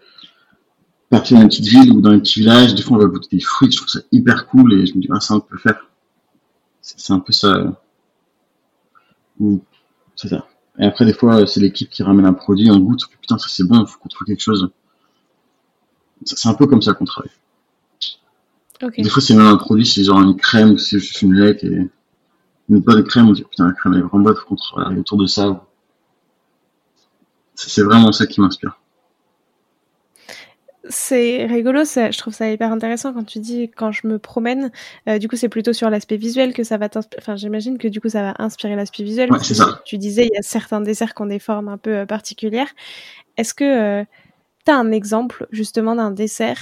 [1.11, 2.75] partir dans une petite ville ou dans un petit village.
[2.75, 3.71] Des fois, on va goûter des fruits.
[3.71, 5.89] Je trouve ça hyper cool et je me dis, ah, ça, on peut faire.
[6.81, 7.83] C'est un peu ça.
[10.17, 10.47] C'est ça.
[10.79, 13.65] Et après, des fois, c'est l'équipe qui ramène un produit, on goûte, putain, ça c'est
[13.65, 14.71] bon, il faut qu'on trouve quelque chose.
[16.25, 17.33] C'est un peu comme ça qu'on travaille.
[18.97, 21.59] Des fois, c'est même un produit, c'est genre une crème, ou c'est juste une lait
[21.63, 21.91] et
[22.69, 25.19] une bonne crème, on dit putain, la crème est vraiment bonne, faut qu'on travaille autour
[25.19, 25.68] de ça.
[27.67, 28.79] C'est vraiment ça qui m'inspire.
[30.91, 34.71] C'est rigolo, je trouve ça hyper intéressant quand tu dis quand je me promène.
[35.09, 37.21] Euh, du coup, c'est plutôt sur l'aspect visuel que ça va t'inspirer.
[37.21, 39.31] Enfin, j'imagine que du coup, ça va inspirer l'aspect visuel.
[39.31, 39.83] Ouais, c'est ça.
[39.85, 42.69] Tu disais, il y a certains desserts qui ont des formes un peu euh, particulières.
[43.37, 43.65] Est-ce que
[44.01, 44.05] euh,
[44.69, 46.61] un exemple justement d'un dessert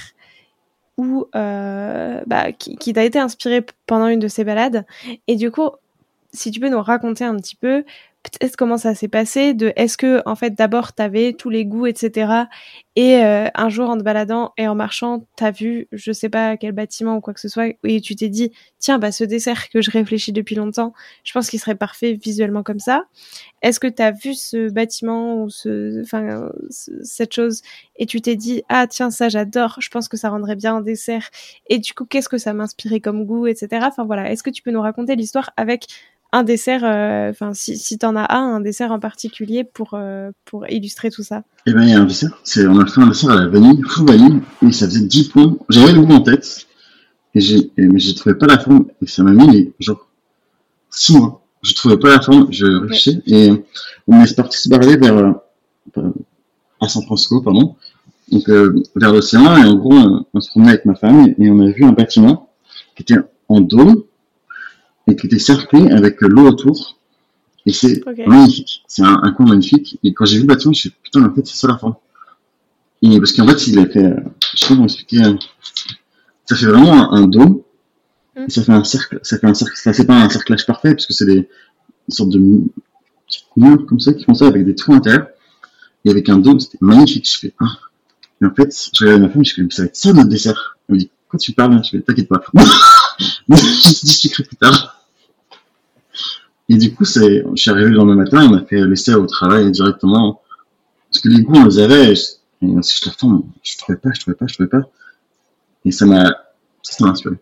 [0.97, 4.85] où, euh, bah, qui, qui t'a été inspiré pendant une de ces balades?
[5.27, 5.69] Et du coup,
[6.33, 7.83] si tu peux nous raconter un petit peu
[8.31, 11.85] peut-être comment ça s'est passé, de est-ce que en fait d'abord t'avais tous les goûts,
[11.85, 12.45] etc.
[12.95, 16.57] Et euh, un jour en te baladant et en marchant, t'as vu, je sais pas
[16.57, 19.69] quel bâtiment ou quoi que ce soit, et tu t'es dit, tiens, bah ce dessert
[19.69, 23.05] que je réfléchis depuis longtemps, je pense qu'il serait parfait visuellement comme ça.
[23.61, 27.61] Est-ce que t'as vu ce bâtiment ou ce, enfin cette chose
[27.97, 30.81] et tu t'es dit, ah tiens ça j'adore, je pense que ça rendrait bien un
[30.81, 31.29] dessert.
[31.67, 33.85] Et du coup, qu'est-ce que ça m'inspirait comme goût, etc.
[33.87, 35.87] Enfin voilà, est-ce que tu peux nous raconter l'histoire avec
[36.33, 40.31] un dessert, euh, enfin, si, si t'en as un, un dessert en particulier pour, euh,
[40.45, 41.43] pour illustrer tout ça?
[41.65, 42.39] Eh ben, il y a un dessert.
[42.43, 45.29] C'est, on a fait un dessert à la vanille, full vanille, et ça faisait 10
[45.29, 45.57] points.
[45.69, 46.67] J'avais le goût en tête,
[47.33, 50.07] et j'ai, mais je trouvais pas la forme, et ça m'a mis, genre,
[50.89, 51.43] 6 mois.
[51.63, 53.51] Je trouvais pas la forme, je réfléchissais, et
[54.07, 55.17] on est parti se balader vers,
[55.97, 56.11] euh,
[56.81, 57.75] à San Francisco, pardon,
[58.31, 58.49] donc,
[58.95, 61.69] vers l'océan, et en gros, on, on se promenait avec ma femme, et on a
[61.71, 62.49] vu un bâtiment
[62.95, 63.15] qui était
[63.47, 64.03] en dôme,
[65.07, 66.97] et qui était cerclé avec l'eau autour.
[67.65, 68.83] Et c'est magnifique.
[68.87, 69.99] C'est un, un, coin magnifique.
[70.03, 71.67] Et quand j'ai vu le bâtiment, je me suis dit, putain, en fait, c'est ça
[71.67, 71.95] la forme.
[73.01, 74.15] Et parce qu'en fait, il a fait,
[74.53, 75.33] je sais pas comment expliquer, euh,
[76.45, 77.61] ça fait vraiment un, dôme.
[78.35, 78.45] Mm.
[78.47, 80.93] Et ça fait un cercle, ça fait un cercle, ça c'est pas un cerclage parfait,
[80.93, 81.47] parce que c'est des,
[82.09, 82.39] sortes de
[83.57, 85.27] murs comme ça qui font ça avec des trous intérieurs.
[86.05, 87.29] et avec un dôme, c'était magnifique.
[87.29, 87.77] Je fais, ah.
[88.41, 90.77] Et en fait, je regarde ma femme, je fais, ça va être ça notre dessert.
[90.87, 92.41] Elle me dit, quand tu parles, je fais, t'inquiète pas.
[93.49, 94.96] je discuterai plus tard.
[96.69, 99.25] Et du coup, c'est, je suis arrivé le lendemain matin, on a fait l'essai au
[99.25, 100.41] travail directement.
[101.09, 102.11] Parce que les goûts, on les avait.
[102.11, 104.81] Et si je te retourne, je trouvais pas, je trouvais pas, je trouvais pas.
[105.85, 106.35] Et ça m'a,
[106.81, 107.35] ça m'a inspiré.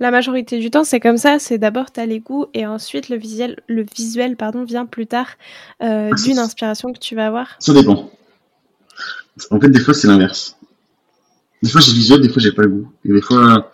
[0.00, 1.38] La majorité du temps, c'est comme ça.
[1.38, 5.06] C'est d'abord tu as les goûts et ensuite le visuel, le visuel pardon, vient plus
[5.06, 5.26] tard
[5.82, 7.56] euh, ah, d'une inspiration que tu vas avoir.
[7.58, 8.10] Ça dépend.
[9.50, 10.56] En fait, des fois, c'est l'inverse.
[11.62, 12.92] Des fois, j'ai le visuel, des fois, j'ai pas le goût.
[13.04, 13.72] Et des fois,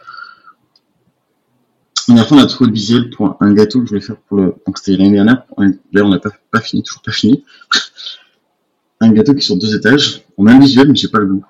[2.25, 4.39] une fois, on a trouvé le visuel pour un gâteau que je voulais faire pour
[4.39, 4.55] le.
[4.67, 5.45] Donc, c'était l'année dernière.
[5.59, 7.45] D'ailleurs, on n'a pas, fini, toujours pas fini.
[9.01, 10.25] un gâteau qui est sur deux étages.
[10.39, 11.45] On a un visuel, mais j'ai pas le goût.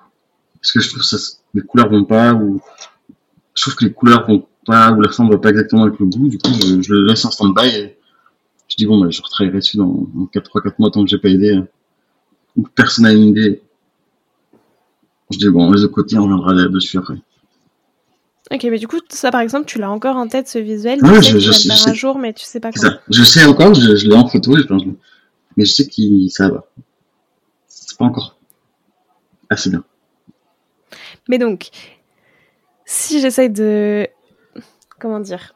[0.61, 1.15] Parce que je trouve que
[1.53, 2.61] les couleurs vont pas, ou
[3.53, 6.07] je trouve que les couleurs vont pas, ou la forme va pas exactement avec le
[6.07, 6.27] goût.
[6.27, 7.95] Du coup, je, le laisse en stand-by
[8.67, 11.29] je dis bon, bah, je retravaillerai dessus dans, dans 3-4 mois tant que j'ai pas
[11.29, 11.61] aidé.
[12.55, 13.61] Ou personne n'a une idée.
[15.29, 17.15] Je dis bon, on laisse de côté, on reviendra dessus après.
[18.51, 20.99] Ok, mais du coup, ça par exemple, tu l'as encore en tête ce visuel.
[21.01, 21.89] Oui, je, je, sais.
[21.89, 22.69] un jour, mais tu sais pas.
[23.09, 24.83] Je sais encore, je, l'ai en photo, je pense,
[25.57, 26.65] mais je sais que ça va.
[27.67, 28.37] C'est pas encore
[29.49, 29.83] assez bien.
[31.27, 31.69] Mais donc,
[32.85, 34.07] si j'essaye de.
[34.99, 35.55] Comment dire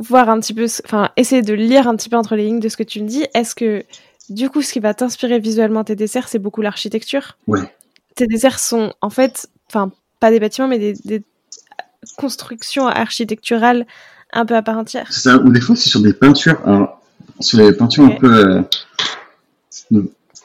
[0.00, 0.66] Voir un petit peu.
[0.84, 3.06] Enfin, essayer de lire un petit peu entre les lignes de ce que tu me
[3.06, 3.84] dis, est-ce que
[4.30, 7.38] du coup, ce qui va t'inspirer visuellement tes desserts, c'est beaucoup l'architecture?
[7.46, 7.72] Ouais.
[8.16, 9.48] Tes desserts sont en fait.
[9.68, 11.22] Enfin, pas des bâtiments, mais des
[12.16, 13.86] construction architecturale
[14.32, 15.06] un peu à part entière.
[15.10, 16.60] C'est ça, ou des fois c'est sur des peintures,
[17.40, 18.66] sur des peintures un peu
[19.92, 20.02] euh,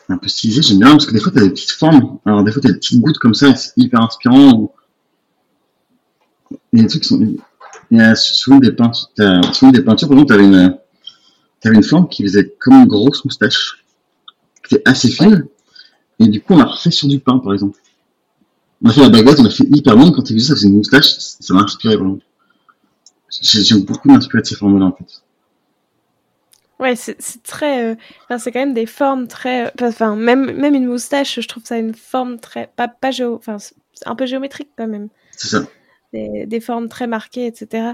[0.09, 2.43] un peu stylisées, j'aime bien parce que des fois tu as des petites formes, alors
[2.43, 4.73] des fois tu as des petites gouttes comme ça, c'est hyper inspirant.
[6.73, 7.19] Il y a des trucs qui sont.
[7.91, 9.09] Il y a souvent des peintures,
[9.51, 10.77] souvent des peintures, par exemple, tu avais une,
[11.65, 13.83] avais une forme qui faisait comme une grosse moustache,
[14.67, 15.45] qui était assez fine,
[16.19, 17.77] et du coup on l'a refait sur du pain par exemple.
[18.83, 20.11] On a fait la baguette, on a fait hyper long.
[20.11, 22.17] Quand tu as vu ça, c'est une moustache, ça m'a inspiré vraiment.
[23.29, 25.21] J'aime beaucoup m'inspirer de ces formes-là, en fait.
[26.79, 27.91] Ouais, c'est très.
[27.91, 29.67] Euh, enfin, c'est quand même des formes très.
[29.67, 32.71] Euh, enfin, même, même une moustache, je trouve ça une forme très.
[32.75, 33.35] Pas, pas géo.
[33.35, 33.57] Enfin,
[34.05, 35.09] un peu géométrique quand même.
[35.31, 35.63] C'est ça.
[36.11, 37.93] Des, des, formes très marquées, etc.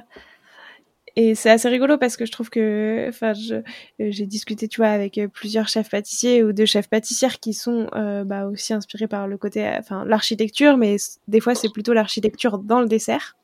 [1.19, 3.61] Et c'est assez rigolo parce que je trouve que, enfin, euh,
[3.97, 7.89] j'ai discuté, tu vois, avec euh, plusieurs chefs pâtissiers ou deux chefs pâtissières qui sont
[7.95, 12.59] euh, bah, aussi inspirés par le côté, enfin, l'architecture, mais des fois c'est plutôt l'architecture
[12.59, 13.35] dans le dessert.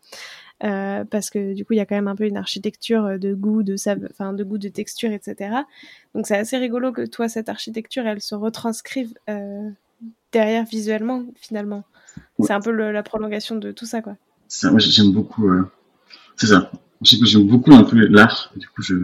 [0.64, 3.34] Euh, parce que du coup il y a quand même un peu une architecture de
[3.34, 3.76] goût, de
[4.12, 5.56] enfin de goût, de texture, etc.
[6.14, 9.70] Donc c'est assez rigolo que toi cette architecture elle se retranscrive euh,
[10.32, 11.84] derrière visuellement finalement.
[12.40, 14.16] C'est un peu le, la prolongation de tout ça quoi.
[14.48, 15.50] Ça, moi j'aime beaucoup.
[16.38, 16.72] C'est ça.
[17.04, 18.96] J'aime beaucoup un peu l'art, du coup, je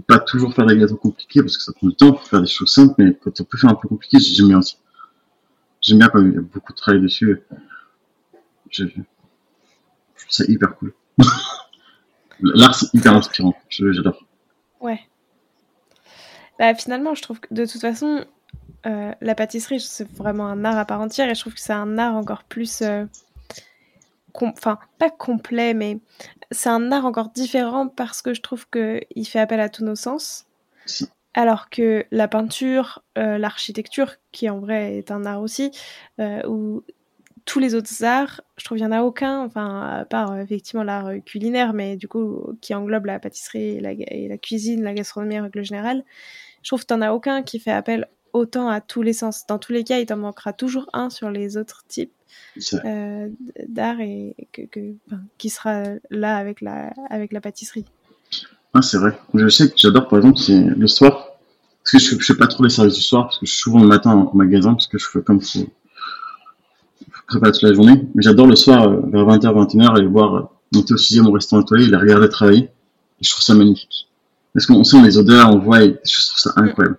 [0.00, 2.48] pas toujours faire des gâteaux compliqués parce que ça prend du temps pour faire des
[2.48, 4.76] choses simples, mais quand on peut faire un peu compliqué, j'aime bien aussi.
[5.80, 7.42] J'aime bien quand il y a beaucoup de travail dessus.
[8.70, 10.94] Je, je trouve ça hyper cool.
[12.40, 13.54] L'art, c'est hyper inspirant.
[13.68, 14.24] J'adore.
[14.80, 15.00] Ouais.
[16.58, 18.24] Bah, finalement, je trouve que de toute façon,
[18.86, 21.72] euh, la pâtisserie, c'est vraiment un art à part entière et je trouve que c'est
[21.72, 22.82] un art encore plus.
[22.82, 23.04] Euh,
[24.42, 25.98] enfin, pas complet, mais
[26.50, 29.96] c'est un art encore différent parce que je trouve qu'il fait appel à tous nos
[29.96, 30.46] sens.
[31.34, 35.72] Alors que la peinture, euh, l'architecture, qui en vrai est un art aussi,
[36.20, 36.84] euh, ou
[37.44, 40.42] tous les autres arts, je trouve qu'il n'y en a aucun, enfin, à part euh,
[40.42, 45.38] effectivement l'art culinaire, mais du coup, qui englobe la pâtisserie et la, cuisine, la gastronomie
[45.40, 46.04] en règle générale,
[46.62, 49.46] je trouve qu'il n'y en a aucun qui fait appel autant à tous les sens.
[49.46, 52.12] Dans tous les cas, il t'en manquera toujours un sur les autres types
[52.84, 53.28] euh,
[53.68, 54.62] d'art et que,
[55.38, 57.84] qui sera là avec la, avec la pâtisserie.
[58.74, 59.18] Ah, c'est vrai.
[59.34, 61.28] Je sais que j'adore, par exemple, c'est le soir.
[61.84, 63.60] Parce que je ne fais pas trop les services du soir, parce que je suis
[63.60, 65.68] souvent le matin au magasin, parce que je fais comme si
[67.06, 68.06] je prépare toute la journée.
[68.14, 70.42] Mais j'adore le soir, euh, vers 20h, 21h, aller voir, euh,
[70.72, 72.64] monter au sixième au restaurant étoilé et les regarder travailler.
[72.64, 74.08] Et je trouve ça magnifique.
[74.54, 76.98] Parce qu'on sent les odeurs, on voit, et je trouve ça incroyable.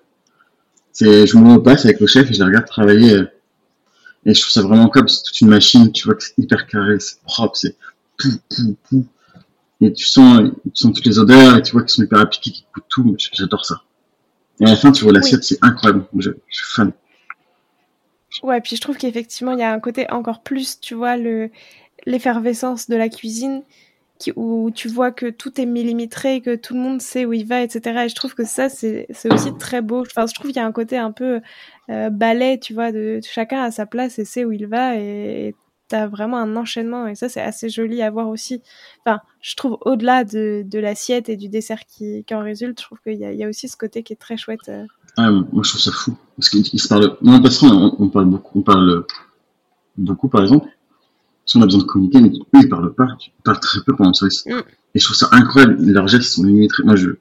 [0.92, 3.26] C'est, je me passe avec le chef et je les regarde travailler
[4.26, 6.66] et je trouve ça vraiment comme c'est toute une machine, tu vois que c'est hyper
[6.68, 7.76] carré, c'est propre, c'est
[8.18, 9.06] pou, pou, pou.
[9.82, 12.52] Et tu sens, tu sens toutes les odeurs et tu vois qu'ils sont hyper appliqués,
[12.52, 13.16] qu'ils coûtent tout.
[13.34, 13.82] J'adore ça.
[14.60, 16.06] Et à la fin, tu vois l'assiette, c'est incroyable.
[16.18, 16.94] Je, je, suis fan.
[18.42, 21.50] Ouais, puis je trouve qu'effectivement, il y a un côté encore plus, tu vois, le
[22.06, 23.64] l'effervescence de la cuisine
[24.36, 27.62] où tu vois que tout est millimétré, que tout le monde sait où il va,
[27.62, 28.04] etc.
[28.06, 30.02] Et je trouve que ça, c'est aussi très beau.
[30.02, 31.42] Enfin, je trouve qu'il y a un côté un peu
[31.90, 35.56] euh, ballet, tu vois, de, chacun à sa place et sait où il va et
[35.88, 38.62] t'as vraiment un enchaînement et ça c'est assez joli à voir aussi.
[39.06, 42.86] Enfin, je trouve au-delà de, de l'assiette et du dessert qui, qui, en résulte, je
[42.86, 44.68] trouve qu'il y, y, a aussi ce côté qui est très chouette.
[44.70, 44.86] Euh.
[45.18, 46.18] Ah, moi, je trouve ça fou.
[46.38, 47.18] Parce qu'ils se parlent.
[47.22, 48.60] Non, parce qu'on on parle beaucoup.
[48.60, 49.06] On parle
[49.98, 50.68] beaucoup, par exemple.
[51.46, 53.08] Si on a besoin de communiquer, mais eux, ils parlent pas.
[53.20, 54.46] Ils parlent très peu pendant le service.
[54.46, 54.62] Mm.
[54.96, 55.78] Et je trouve ça incroyable.
[55.80, 56.84] Leurs gestes sont limités.
[56.84, 57.12] Moi, je.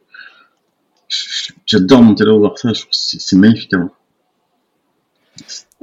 [1.66, 2.72] J'adore monter là voir ça.
[2.72, 3.90] Je trouve c'est magnifique à voir.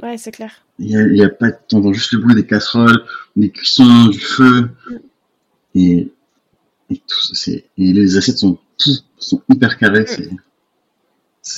[0.02, 0.52] Ouais, c'est clair.
[0.78, 3.04] Il n'y a, a, pas de temps, juste le bruit des casseroles,
[3.36, 4.70] des cuissons, du feu.
[4.90, 4.96] Mm.
[5.74, 6.12] Et,
[6.90, 8.58] et, tout, et les assiettes sont,
[9.18, 10.04] sont hyper carrés.
[10.18, 10.36] Mm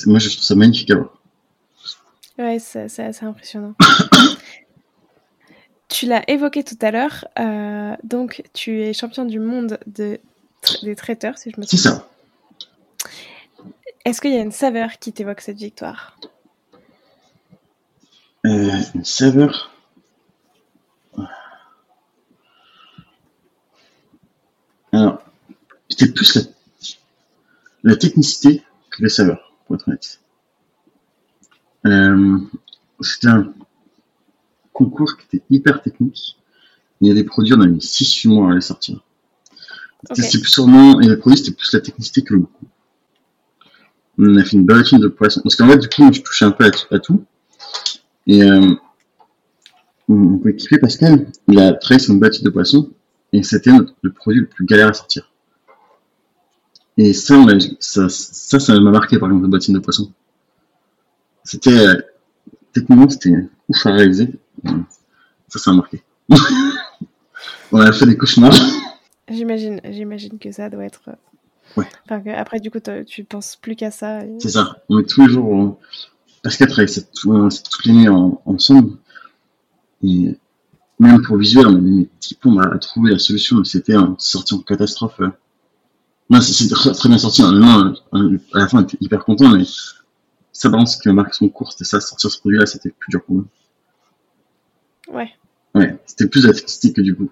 [0.07, 1.20] moi, je trouve ça magnifique à voir.
[2.38, 3.75] Ouais, c'est assez impressionnant.
[5.94, 10.18] tu l'as évoqué tout à l'heure, euh, donc tu es champion du monde de,
[10.83, 11.70] des traiteurs, si je me trompe.
[11.70, 12.09] C'est ça.
[14.04, 16.18] Est-ce qu'il y a une saveur qui t'évoque cette victoire?
[18.44, 19.70] Euh, Une saveur?
[24.90, 25.22] Alors,
[25.88, 26.42] c'était plus la,
[27.85, 30.20] la technicité que les saveurs pour être honnête.
[31.87, 32.40] Euh,
[33.00, 33.52] c'était un
[34.75, 36.37] concours qui était hyper technique.
[37.01, 39.03] Il y a des produits, on a mis 6-8 mois à les sortir.
[40.13, 42.51] C'était plus sûrement, et les produits, c'était plus la technicité que le goût.
[44.19, 45.41] On a fait une balotine de poisson.
[45.43, 47.25] Parce qu'en fait, du coup, je touchais un peu à, tout.
[48.27, 48.75] Et euh,
[50.09, 52.91] on peut équiper Pascal, il a travaillé sur une balotine de poisson,
[53.33, 53.71] et c'était
[54.03, 55.31] le produit le plus galère à sortir.
[56.97, 57.37] Et ça,
[57.81, 60.13] ça, ça, ça m'a marqué par exemple, la bottine de poisson.
[61.43, 62.01] C'était, euh,
[62.73, 64.31] techniquement, c'était ouf à réaliser.
[65.48, 66.03] Ça, ça m'a marqué.
[67.72, 68.55] on a fait des cauchemars.
[69.29, 71.03] J'imagine, j'imagine que ça doit être.
[71.09, 71.87] Euh, ouais.
[72.05, 74.22] Enfin, que après, du coup, tu penses plus qu'à ça.
[74.38, 74.83] C'est ça.
[74.88, 75.79] On est tous les jours.
[76.42, 78.98] Parce qu'après, c'est toutes les nuits ensemble.
[80.03, 80.37] Et
[80.98, 82.09] même pour visuel, on a mis
[82.44, 82.79] on a
[83.11, 85.20] la solution, c'était sorti en catastrophe.
[85.20, 85.31] Euh.
[86.31, 87.42] Non, c'est très, bien sorti.
[87.42, 87.94] Hein.
[88.12, 89.64] à la fin, on était hyper content, mais
[90.53, 92.90] ça, par contre, ce qui m'a marqué son cours, c'était ça, sortir ce produit-là, c'était
[92.90, 93.46] plus dur pour nous.
[95.09, 95.31] Ouais.
[95.75, 97.31] Ouais, c'était plus artistique que du coup.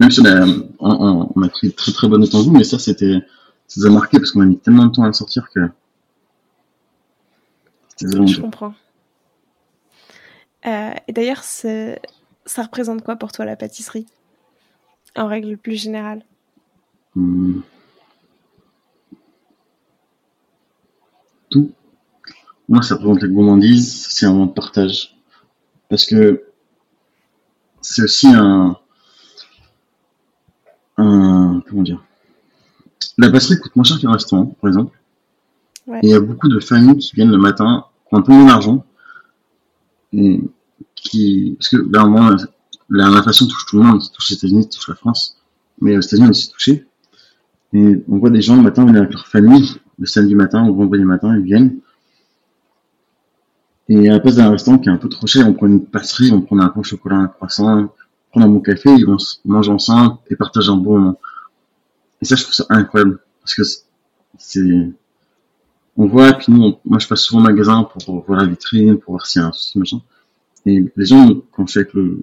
[0.00, 0.46] Même si on a,
[0.78, 3.18] on, on a pris très très bonne note en vous, mais ça, c'était,
[3.66, 5.60] ça nous a marqué parce qu'on a mis tellement de temps à le sortir que.
[8.00, 8.74] Je comprends.
[10.66, 14.06] Euh, et d'ailleurs, ça représente quoi pour toi la pâtisserie
[15.16, 16.22] En règle plus générale?
[17.14, 17.60] Hmm.
[21.50, 21.72] tout.
[22.68, 25.16] Moi, ça représente la gourmandise, c'est un moment de partage.
[25.88, 26.44] Parce que
[27.90, 28.76] c'est aussi un,
[30.98, 32.02] un, comment dire,
[33.16, 34.96] la pâtisserie coûte moins cher qu'un restaurant, par exemple.
[36.02, 38.32] Et il y a beaucoup de familles qui viennent le matin, qui ont un peu
[38.32, 38.84] moins d'argent,
[40.12, 40.42] et
[40.94, 42.36] qui, parce que là, moins,
[42.90, 45.38] l'inflation touche tout le monde, touche les États-Unis, touche la France,
[45.80, 46.86] mais aux États-Unis, on est aussi touché.
[47.72, 50.72] Et on voit des gens le matin venir avec leur famille, le samedi matin ou
[50.72, 51.78] le vendredi matin, ils viennent.
[53.88, 55.84] Et à la place d'un restaurant qui est un peu trop cher, on prend une
[55.84, 57.90] pâtisserie, on prend un pain au chocolat, un croissant, on
[58.30, 61.20] prend un bon café, ils vont manger ensemble et partagent un bon moment.
[62.20, 63.18] Et ça, je trouve ça incroyable.
[63.40, 63.62] Parce que
[64.36, 64.92] c'est,
[65.96, 69.14] on voit, puis nous, moi, je passe souvent au magasin pour voir la vitrine, pour
[69.14, 70.02] voir s'il y a un souci, machin.
[70.66, 72.22] Et les gens, quand je suis avec le,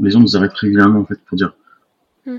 [0.00, 1.54] les gens nous arrêtent régulièrement, en fait, pour dire,
[2.26, 2.38] hmm.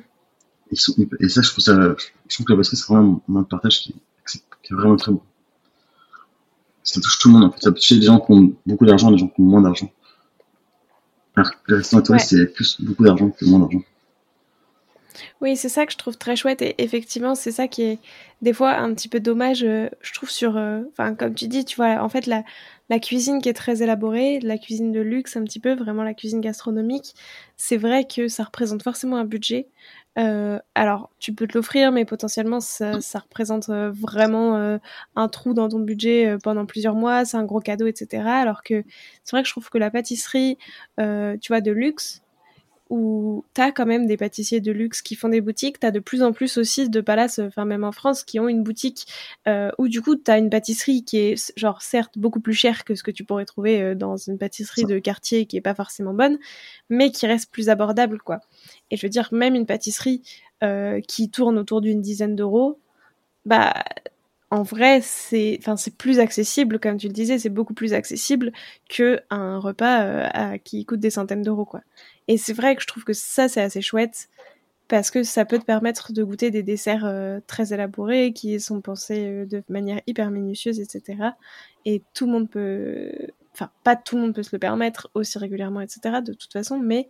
[0.72, 1.96] ils sont, et ça, je trouve ça,
[2.28, 3.96] je trouve que la pâtisserie, c'est vraiment un moment de partage qui,
[4.28, 5.24] qui est vraiment très beau.
[6.86, 7.62] Ça touche tout le monde en fait.
[7.62, 9.92] Ça touche des gens qui ont beaucoup d'argent, des gens qui ont moins d'argent.
[11.36, 13.82] Alors que les restaurants c'est plus beaucoup d'argent que moins d'argent.
[15.42, 18.00] Oui, c'est ça que je trouve très chouette et effectivement, c'est ça qui est
[18.42, 21.66] des fois un petit peu dommage, euh, je trouve sur, euh, enfin comme tu dis,
[21.66, 22.44] tu vois, en fait la,
[22.90, 26.14] la cuisine qui est très élaborée, la cuisine de luxe un petit peu, vraiment la
[26.14, 27.16] cuisine gastronomique,
[27.58, 29.68] c'est vrai que ça représente forcément un budget.
[30.18, 34.80] Euh, alors, tu peux te l'offrir, mais potentiellement, ça, représente vraiment
[35.16, 37.26] un trou dans ton budget pendant plusieurs mois.
[37.26, 38.24] C'est un gros cadeau, etc.
[38.26, 38.84] Alors que
[39.26, 40.58] c'est vrai que je trouve que la pâtisserie,
[40.98, 42.22] tu vois, de luxe,
[42.90, 45.92] où tu as quand même des pâtissiers de luxe qui font des boutiques, tu as
[45.92, 49.08] de plus en plus aussi de palaces, enfin même en France, qui ont une boutique
[49.48, 52.84] euh, où du coup tu as une pâtisserie qui est genre certes beaucoup plus chère
[52.84, 55.76] que ce que tu pourrais trouver euh, dans une pâtisserie de quartier qui est pas
[55.76, 56.38] forcément bonne,
[56.90, 58.40] mais qui reste plus abordable quoi.
[58.92, 60.22] Et je veux dire même une pâtisserie
[60.64, 62.80] euh, qui tourne autour d'une dizaine d'euros,
[63.46, 63.74] bah
[64.52, 68.52] en vrai, c'est enfin c'est plus accessible, comme tu le disais, c'est beaucoup plus accessible
[68.90, 71.82] que un repas euh, qui coûte des centaines d'euros, quoi.
[72.28, 74.30] Et c'est vrai que je trouve que ça c'est assez chouette
[74.88, 78.82] parce que ça peut te permettre de goûter des desserts euh, très élaborés qui sont
[78.82, 81.30] pensés euh, de manière hyper minutieuse, etc.
[81.86, 83.12] Et tout le monde peut,
[83.54, 86.22] enfin pas tout le monde peut se le permettre aussi régulièrement, etc.
[86.26, 87.10] De toute façon, mais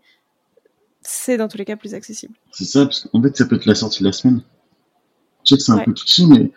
[1.02, 2.36] c'est dans tous les cas plus accessible.
[2.52, 4.42] C'est ça, parce qu'en fait ça peut être la sortie de la semaine.
[5.44, 6.52] Je sais que c'est un peu touchy, mais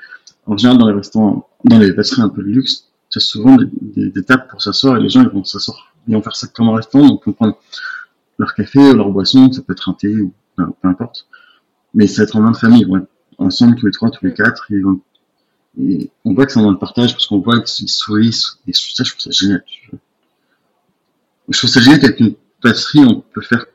[0.46, 3.56] en général, dans les restaurants, dans les pâtisseries un peu de luxe, tu as souvent
[3.56, 6.46] des, des, tables pour s'asseoir et les gens ils vont s'asseoir, ils vont faire ça
[6.46, 7.58] comme un restaurant, donc ils vont prendre
[8.38, 11.28] leur café, leur boisson, ça peut être un thé ou peu importe.
[11.94, 13.00] Mais ça va être en main de famille, ouais.
[13.38, 14.82] Ensemble, tous les trois, tous les quatre, et,
[15.80, 18.34] et on voit que c'est un moment de partage parce qu'on voit qu'ils sourient,
[18.66, 19.62] et ça, je trouve ça génial.
[21.48, 23.66] Je trouve ça génial qu'avec une pâtisserie, on peut faire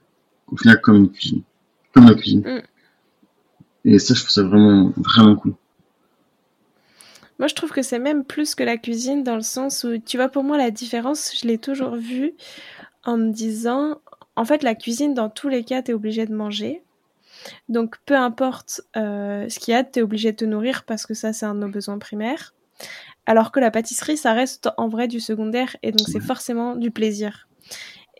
[0.48, 1.44] au final comme une cuisine,
[1.94, 2.42] comme la cuisine.
[2.42, 2.62] Mm.
[3.86, 5.56] Et ça, je trouve ça vraiment, vraiment cool.
[7.40, 10.18] Moi, je trouve que c'est même plus que la cuisine dans le sens où, tu
[10.18, 12.34] vois, pour moi, la différence, je l'ai toujours vue
[13.04, 14.00] en me disant,
[14.36, 16.84] en fait, la cuisine, dans tous les cas, tu es obligé de manger.
[17.70, 21.06] Donc, peu importe euh, ce qu'il y a, tu es obligé de te nourrir parce
[21.06, 22.54] que ça, c'est un de nos besoins primaires.
[23.26, 26.92] Alors que la pâtisserie, ça reste en vrai du secondaire et donc c'est forcément du
[26.92, 27.48] plaisir.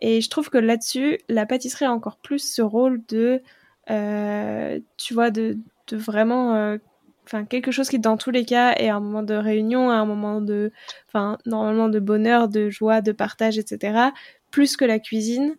[0.00, 3.42] Et je trouve que là-dessus, la pâtisserie a encore plus ce rôle de,
[3.90, 5.58] euh, tu vois, de,
[5.88, 6.78] de vraiment euh,
[7.26, 10.40] enfin quelque chose qui dans tous les cas est un moment de réunion, un moment
[10.40, 10.72] de,
[11.08, 14.10] enfin normalement de bonheur, de joie, de partage, etc.
[14.50, 15.56] Plus que la cuisine,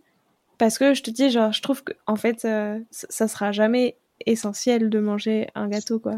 [0.57, 3.97] parce que je te dis genre je trouve que en fait euh, ça sera jamais
[4.25, 6.15] essentiel de manger un gâteau quoi.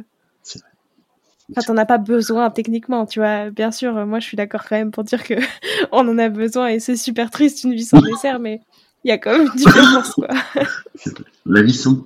[1.52, 3.50] Enfin, t'en as pas besoin techniquement, tu vois.
[3.52, 5.36] Bien sûr, moi, je suis d'accord quand même pour dire que
[5.92, 8.60] on en a besoin et c'est super triste une vie sans dessert, mais
[9.04, 10.28] il y a quand même une différence, quoi.
[11.46, 12.06] La vie sans,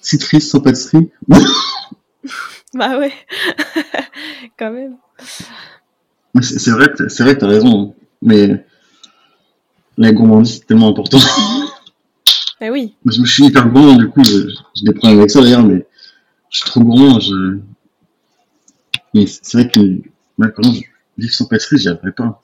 [0.00, 1.10] si triste sans pâtisserie.
[2.74, 3.12] Bah ouais,
[4.58, 4.96] quand même.
[6.40, 8.64] C'est vrai, c'est vrai que t'as raison, mais
[10.06, 11.18] la gourmandise c'est tellement important.
[12.64, 12.94] Eh oui.
[13.06, 14.44] Je me suis hyper bon, du coup, j'ai
[14.84, 15.84] des problèmes avec ça d'ailleurs, mais
[16.48, 17.18] je suis trop gourmand.
[17.18, 17.58] Je...
[19.14, 19.80] Mais c'est vrai que
[20.38, 20.72] maintenant,
[21.18, 22.40] vivre sans pâtisserie, j'y arriverais pas.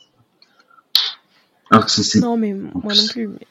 [1.71, 2.19] Alors que c'est.
[2.19, 3.29] Non, mais moi non plus.
[3.29, 3.47] Mais...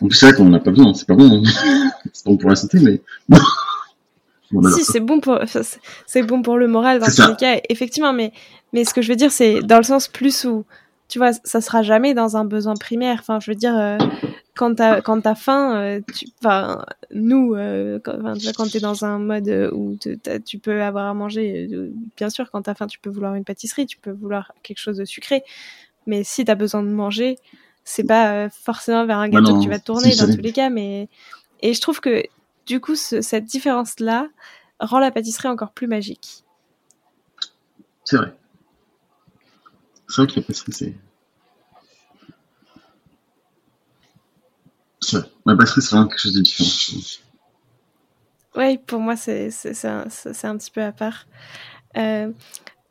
[0.00, 1.42] En plus, c'est vrai qu'on n'a pas besoin, c'est pas bon.
[2.14, 3.02] c'est bon pour la santé, mais
[4.74, 5.38] si, c'est bon pour,
[6.06, 8.12] c'est bon pour le moral dans tous les cas, effectivement.
[8.12, 8.32] Mais,
[8.72, 10.64] mais ce que je veux dire, c'est dans le sens plus où,
[11.08, 13.18] tu vois, ça sera jamais dans un besoin primaire.
[13.20, 13.96] Enfin, je veux dire, euh,
[14.54, 18.18] quand t'as, quand t'as faim, euh, tu, enfin, nous, euh, quand,
[18.54, 19.96] quand t'es dans un mode où
[20.44, 21.68] tu peux avoir à manger,
[22.16, 24.98] bien sûr, quand t'as faim, tu peux vouloir une pâtisserie, tu peux vouloir quelque chose
[24.98, 25.42] de sucré.
[26.06, 27.38] Mais si t'as besoin de manger,
[27.84, 30.68] c'est pas forcément vers un gâteau que tu vas te tourner dans tous les cas.
[30.68, 31.08] Mais,
[31.62, 32.22] et je trouve que
[32.66, 34.28] du coup, cette différence-là
[34.78, 36.44] rend la pâtisserie encore plus magique.
[38.04, 38.37] C'est vrai.
[40.08, 40.94] C'est vrai que c'est.
[45.46, 46.68] La pâtisserie, c'est vraiment quelque chose de différent.
[48.56, 49.50] Oui, pour moi, c'est
[49.84, 51.26] un, un, petit peu à part.
[51.96, 52.30] Euh,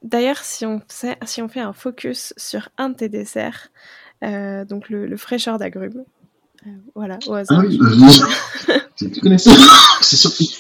[0.01, 3.69] d'ailleurs, si, on si on fait un focus sur un de tes desserts,
[4.23, 6.05] euh, donc le, le fraîcheur d'agrumes,
[6.65, 7.61] euh, voilà, au hasard.
[7.61, 7.79] Ah oui,
[8.95, 9.51] tu connais ça?
[10.01, 10.57] C'est surpris.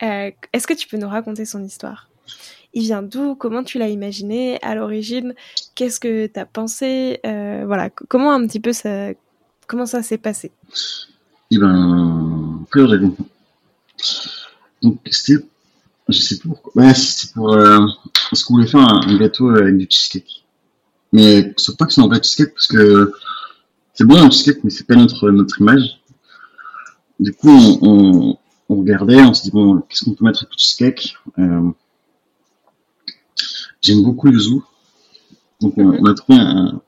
[0.00, 2.08] Est-ce que tu peux nous raconter son histoire?
[2.72, 3.34] Il vient d'où?
[3.34, 4.58] Comment tu l'as imaginé?
[4.62, 5.34] À l'origine,
[5.74, 7.20] qu'est-ce que tu as pensé?
[7.26, 9.10] Euh, Voilà, comment un petit peu ça,
[9.66, 10.52] comment ça s'est passé?
[11.50, 12.98] Eh ben, j'ai
[14.82, 15.44] Donc, c'était,
[16.08, 16.82] je sais pas pourquoi.
[16.82, 17.86] Ouais, c'était pour, euh,
[18.30, 20.44] parce qu'on voulait faire un, gâteau avec du cheesecake.
[21.12, 23.12] Mais, sauf pas que c'est un vrai cheesecake parce que
[23.94, 26.00] c'est bon un cheesecake, mais c'est pas notre, notre image.
[27.18, 27.50] Du coup,
[27.82, 31.16] on, on, regardait, on se dit, bon, qu'est-ce qu'on peut mettre avec le cheesecake?
[31.38, 31.70] Euh,
[33.80, 34.60] J'aime beaucoup le yuzu.
[35.60, 36.80] Donc, on, a trouvé un,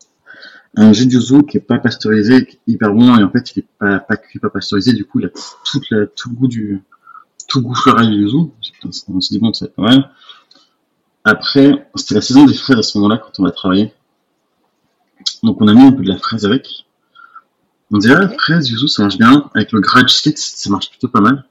[0.77, 3.53] un jus de yuzu qui est pas pasteurisé, qui est hyper bon, et en fait,
[3.55, 4.93] il est pas, pas cuit, pas pasteurisé.
[4.93, 6.83] Du coup, il a tout, la, tout le goût du,
[7.49, 8.51] tout le goût floral du yuzu.
[8.85, 10.11] On s'est dit, bon, c'est pas mal.
[11.25, 13.93] Après, c'était la saison des fraises à ce moment-là, quand on a travaillé.
[15.43, 16.87] Donc, on a mis un peu de la fraise avec.
[17.91, 19.51] On dirait fraise, yuzu, ça marche bien.
[19.55, 21.45] Avec le cheesecake, ça marche plutôt pas mal.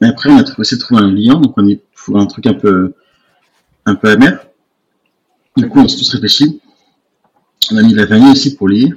[0.00, 2.46] Mais après, on a essayé de trouver un liant, donc on y faut un truc
[2.46, 2.94] un peu,
[3.86, 4.46] un peu amer.
[5.56, 6.60] Du coup, on s'est tous réfléchi.
[7.70, 8.92] On a mis la vanille aussi pour lier.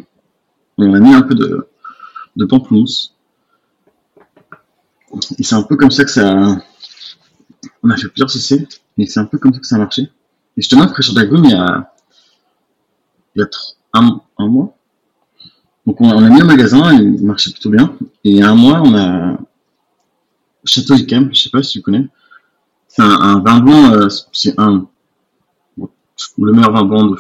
[0.78, 1.68] On a mis un peu de,
[2.36, 3.16] de pamplemousse.
[5.38, 6.58] Et c'est un peu comme ça que ça,
[7.84, 8.68] on a fait plusieurs essais,
[8.98, 10.04] mais c'est un peu comme ça que ça a marché.
[10.58, 11.94] Et justement, fraîcheur d'agrumes, il y a,
[13.36, 13.48] il y a
[13.94, 14.76] un, mois,
[15.86, 17.96] donc on, a mis un magasin, il marchait plutôt bien.
[18.24, 19.38] Et il y a un mois, on a
[20.66, 22.08] Château Camp, je sais pas si tu connais.
[22.96, 24.88] C'est un, vin blanc, euh, c'est un
[26.38, 27.14] le meilleur vin blanc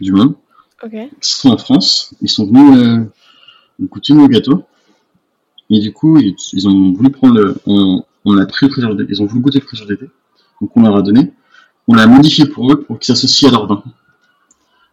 [0.00, 0.36] du monde.
[0.84, 0.92] Ok.
[0.92, 3.04] Ils sont en France, ils sont venus euh,
[3.80, 4.62] goûter nos gâteaux.
[5.68, 9.20] Et du coup, ils, ont voulu prendre le, on, on a pris le d'été, ils
[9.20, 10.08] ont voulu goûter le fraîcheur d'été.
[10.60, 11.32] Donc on leur a donné.
[11.88, 13.82] On l'a modifié pour eux pour qu'ils s'associent à leur vin.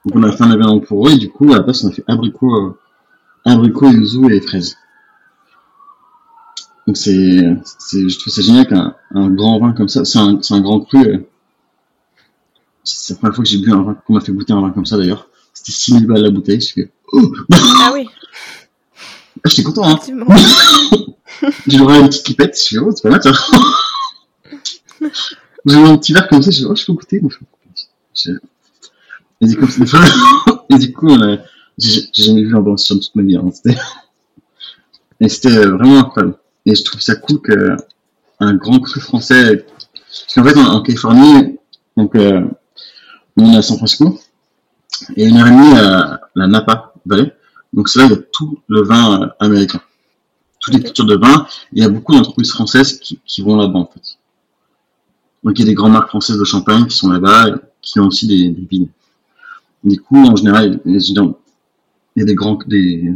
[0.04, 1.90] Donc on a fait un événement pour eux et du coup à la place on
[1.90, 2.80] a fait abricot euh,
[3.46, 4.78] abricot, yuzu et fraises.
[6.88, 7.44] Donc c'est,
[7.80, 10.62] c'est, je trouve ça génial qu'un un grand vin comme ça, c'est un, c'est un
[10.62, 11.00] grand cru.
[11.06, 11.18] Euh,
[12.84, 14.70] c'est la première fois que j'ai bu un vin, qu'on m'a fait goûter un vin
[14.72, 15.28] comme ça d'ailleurs.
[15.54, 16.62] C'était 6000 balles la bouteille.
[16.62, 18.08] Je fais, oh Ah oui,
[19.46, 20.00] Ah, J'étais content, hein.
[21.68, 22.58] J'ai ouvert une petite pipette.
[22.58, 23.32] Je fais, oh, c'est pas mal ça.
[25.66, 26.52] j'ai eu un petit verre comme ça.
[26.52, 27.20] Je fais, oh, je peux goûter.
[27.20, 27.38] Donc,
[28.16, 28.32] je-
[29.42, 29.68] Et du coup,
[30.70, 31.38] et du coup, on a-
[31.78, 33.36] j'ai jamais vu un bon sur toute ma vie.
[33.36, 33.50] hein.
[33.54, 33.78] C'était-
[35.20, 36.38] Et c'était vraiment incroyable.
[36.68, 37.76] Et je trouve ça cool que
[38.40, 39.66] un grand cru français.
[39.66, 41.58] Parce qu'en fait, en, en Californie,
[41.96, 42.42] donc, euh,
[43.38, 44.20] on est à San Francisco,
[45.16, 47.34] et une heure et demie à la Napa Valley.
[47.74, 49.82] Donc c'est là où il y a tout le vin euh, américain.
[50.60, 51.48] Toutes les cultures de vin.
[51.74, 54.18] Il y a beaucoup d'entreprises françaises qui, qui vont là-bas, en fait.
[55.44, 58.00] Donc il y a des grandes marques françaises de champagne qui sont là-bas, et qui
[58.00, 58.90] ont aussi des, des vignes.
[59.84, 61.24] Du coup, en général, il y a-
[62.16, 63.16] il y a des grands, des, euh,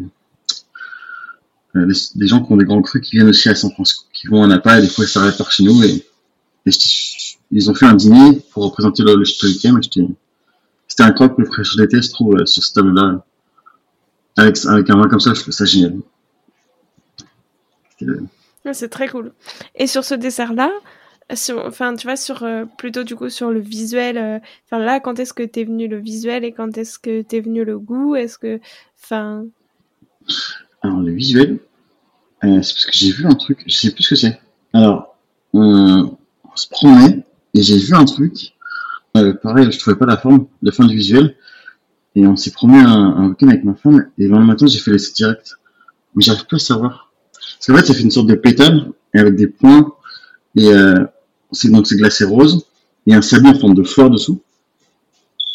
[1.76, 4.28] des, des gens qui ont des grands crus qui viennent aussi à San Francisco, qui
[4.28, 6.06] vont à Napa et des fois ils s'arrêtent par chez nous et,
[7.54, 10.08] ils ont fait un dîner pour représenter le, le et j'étais,
[10.88, 13.26] c'était incroyable le fraîche d'été se trouve euh, sur cette table-là.
[14.38, 15.98] Avec, un vin comme ça, je trouve ça génial.
[18.04, 18.22] Euh,
[18.74, 19.34] C'est très cool.
[19.76, 20.72] Et sur ce dessert-là,
[21.66, 24.18] enfin, tu vois, sur euh, plutôt du coup sur le visuel.
[24.18, 27.42] euh, Enfin là, quand est-ce que t'es venu le visuel et quand est-ce que t'es
[27.42, 28.16] venu le goût?
[28.16, 28.60] Est-ce que,
[29.02, 29.46] enfin,
[30.82, 31.60] Alors, le visuel,
[32.44, 34.40] euh, c'est parce que j'ai vu un truc, je sais plus ce que c'est.
[34.74, 35.16] Alors,
[35.54, 38.54] on, on se promenait et j'ai vu un truc.
[39.18, 41.36] Euh, pareil, je trouvais pas la forme, la forme du visuel.
[42.16, 44.80] Et on s'est promené un, un week-end avec ma femme et le lendemain matin, j'ai
[44.80, 45.58] fait l'essai direct.
[46.16, 47.12] Mais j'arrive pas à savoir.
[47.34, 49.94] Parce qu'en fait, ça fait une sorte de pétale et avec des points
[50.56, 51.06] et euh,
[51.52, 52.66] c'est donc c'est glacé rose
[53.08, 54.42] et un sablé en forme de fleur dessous.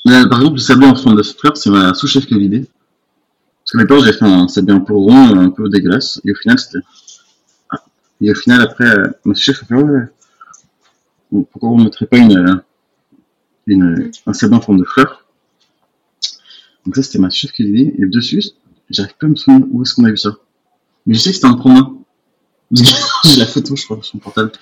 [0.04, 2.66] Là, par exemple, le sablé en forme de fleur, c'est ma sous-chef qui a l'idée.
[3.66, 6.34] Parce qu'au départ, j'avais fait un sablé un peu rond, un peu dégueulasse, et au
[6.36, 6.78] final, c'était.
[7.70, 7.82] Ah.
[8.20, 10.02] Et au final, après, euh, mon chef a fait, ouais,
[11.50, 12.54] pourquoi on ne mettrait pas une, euh,
[13.66, 14.10] une, Mm.
[14.26, 15.26] un sablé en forme de fleur?
[16.84, 18.42] Donc ça, c'était ma chef qui a l'idée, et dessus,
[18.90, 20.36] j'arrive pas à me souvenir où est-ce qu'on a vu ça.
[21.04, 21.86] Mais je sais que c'était un promenade.
[23.24, 24.52] J'ai la photo, je crois, sur mon portable.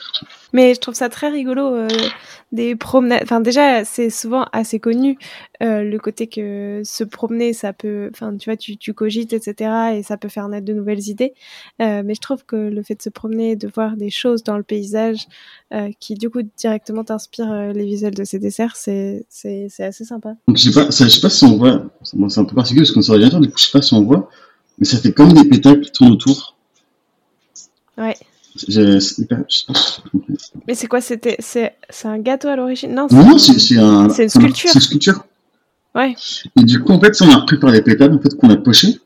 [0.53, 1.89] Mais je trouve ça très rigolo euh,
[2.55, 3.21] des promenades.
[3.23, 5.19] Enfin déjà c'est souvent assez connu
[5.63, 8.09] euh, le côté que se promener ça peut.
[8.13, 11.35] Enfin tu vois tu, tu cogites etc et ça peut faire naître de nouvelles idées.
[11.83, 14.57] Euh, mais je trouve que le fait de se promener, de voir des choses dans
[14.57, 15.27] le paysage
[15.75, 19.27] euh, qui du coup directement t'inspire euh, les visuels de ces desserts, c'est
[19.81, 20.35] assez sympa.
[20.47, 22.85] Donc je sais pas, ça, je sais pas si on voit, c'est un peu particulier
[22.85, 24.31] parce qu'on sort bientôt, du coup je sais pas si on voit,
[24.79, 26.54] mais ça fait comme des pétales qui tournent autour.
[27.99, 28.17] Ouais.
[28.57, 29.37] Je pas.
[30.69, 31.73] Mais c'est quoi C'était c'est
[32.05, 32.95] un gâteau à l'origine?
[32.95, 33.09] Non.
[33.11, 34.09] Non, c'est un.
[34.09, 34.71] Une sculpture.
[34.71, 35.25] C'est une sculpture.
[35.95, 36.15] Ouais.
[36.59, 38.51] Et du coup, en fait, ça, on a repris par les pétales, en fait, qu'on
[38.51, 39.01] a poché.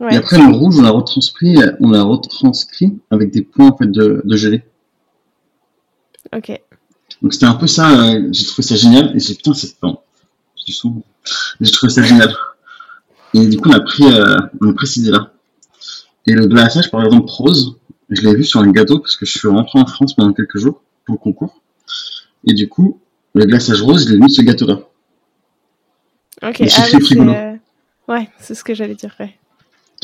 [0.00, 0.14] Ouais.
[0.14, 3.90] Et après, le rouge, on l'a retranscrit, on l'a retranscrit avec des points, en fait,
[3.90, 4.64] de, de gelée.
[6.34, 6.60] Ok.
[7.22, 9.16] Donc, c'était un peu ça, euh, j'ai trouvé ça génial.
[9.16, 9.74] Et j'ai, putain, c'est,
[10.72, 11.02] souvent,
[11.60, 12.34] j'ai trouvé ça génial.
[13.34, 15.31] Et du coup, on a pris, euh, on a pris cette idée-là.
[16.26, 17.76] Et le glaçage, par exemple, rose,
[18.10, 20.58] je l'ai vu sur un gâteau parce que je suis rentré en France pendant quelques
[20.58, 21.60] jours pour le concours.
[22.46, 23.00] Et du coup,
[23.34, 24.80] le glaçage rose, je l'ai mis sur ce gâteau-là.
[26.42, 26.62] Ok.
[26.76, 27.56] Ah oui, euh,
[28.08, 29.14] Ouais, c'est ce que j'allais dire.
[29.20, 29.36] Ouais.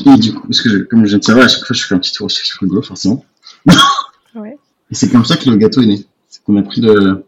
[0.05, 1.83] Et du coup, parce que je- comme je viens de savoir, à chaque fois, je
[1.85, 3.23] fais un petit tour sur le frigo, forcément.
[4.35, 4.57] Ouais.
[4.91, 6.05] Et c'est comme ça que le gâteau est né.
[6.27, 7.25] C'est qu'on a pris le,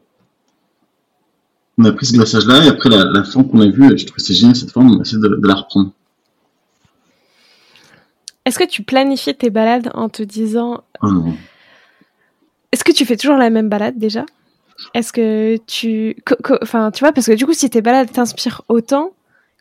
[1.78, 4.18] on a pris ce glaçage-là, et après, la, la forme qu'on a vue, je trouve
[4.18, 5.92] que c'est génial, cette forme, on a essayé de, de la reprendre.
[8.52, 11.34] Est-ce que tu planifies tes balades en te disant non.
[12.74, 14.26] Est-ce que tu fais toujours la même balade déjà?
[14.94, 16.18] Est-ce que tu.
[16.62, 19.14] Enfin, tu vois, parce que du coup, si tes balades t'inspirent autant,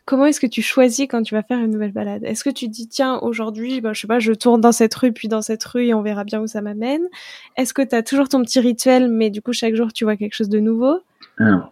[0.03, 2.25] comment est-ce que tu choisis quand tu vas faire une nouvelle balade?
[2.25, 5.13] Est-ce que tu dis, tiens, aujourd'hui, bah, je sais pas, je tourne dans cette rue,
[5.13, 7.03] puis dans cette rue, et on verra bien où ça m'amène?
[7.55, 10.17] Est-ce que tu as toujours ton petit rituel, mais du coup, chaque jour, tu vois
[10.17, 10.99] quelque chose de nouveau?
[11.37, 11.71] Alors,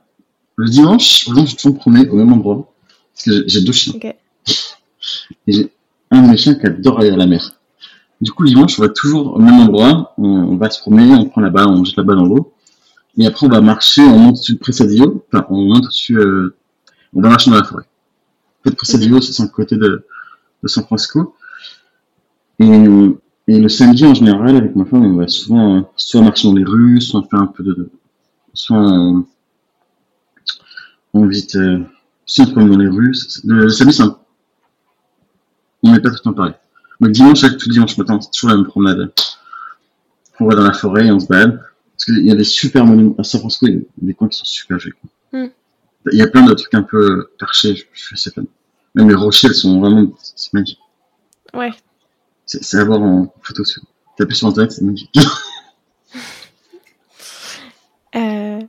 [0.55, 2.73] le dimanche, je toujours me promener au même endroit.
[3.13, 3.91] Parce que j'ai- deux chiens.
[3.93, 4.05] Ok.
[5.47, 5.69] Et j'ai
[6.11, 7.59] un de mes chiens qui adore aller à la mer.
[8.21, 10.13] Du coup, le dimanche, on va toujours au même endroit.
[10.17, 12.53] On, va se promener, on prend la balle, on jette la balle dans l'eau.
[13.17, 15.25] Et après, on va marcher, on monte au-dessus de Pressadio.
[15.31, 16.55] Enfin, on monte au-dessus, euh,
[17.13, 17.83] on va marcher dans la forêt.
[17.83, 20.05] En fait, Pressadio, c'est sur le côté de,
[20.63, 21.35] de San Francisco.
[22.59, 22.65] Et,
[23.47, 26.55] et le samedi, en général, avec ma femme, on va souvent, euh, soit marcher dans
[26.55, 27.89] les rues, soit on fait un peu de,
[28.53, 29.25] soit on,
[31.13, 31.79] on visite, euh,
[32.25, 33.15] soit on dans les rues.
[33.45, 34.17] Le, le samedi, c'est un
[35.83, 36.53] on n'est pas tout le temps pareil.
[36.99, 39.11] Mais dimanche, chaque tout dimanche matin, c'est toujours la même promenade.
[40.39, 41.59] On va dans la forêt et on se balade.
[41.95, 43.15] Parce qu'il y a des super monuments.
[43.17, 44.95] À San Francisco, il y a des coins qui sont super jolis.
[45.01, 45.39] quoi.
[45.39, 45.49] Mm.
[46.13, 48.45] Il y a plein de trucs un peu perchés, je, je suis assez fan.
[48.95, 50.79] Même les rochers, elles sont vraiment, c'est magique.
[51.53, 51.71] Ouais.
[52.45, 53.63] C'est à voir en photo.
[54.17, 55.13] Taper sur internet, c'est magique.
[58.15, 58.59] Euh,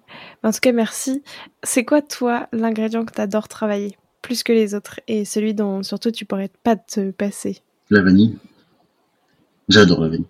[0.43, 1.23] En tout cas, merci.
[1.63, 3.97] C'est quoi, toi, l'ingrédient que tu adores travailler?
[4.23, 8.39] Plus que les autres et celui dont surtout tu pourrais pas te passer La vanille.
[9.69, 10.27] J'adore la vanille.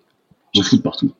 [0.53, 1.13] J'en fous de partout.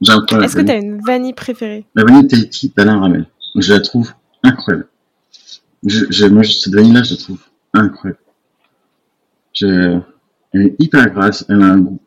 [0.00, 1.84] Est-ce que tu as une vanille préférée?
[1.94, 3.26] La vanille Tahiti d'Alain Ramel.
[3.56, 4.12] Je la trouve
[4.42, 4.88] incroyable.
[5.84, 7.40] Je, moi, cette vanille-là, je la trouve
[7.72, 8.20] incroyable.
[9.52, 9.98] Je,
[10.52, 12.00] elle est hyper grasse, elle a un goût.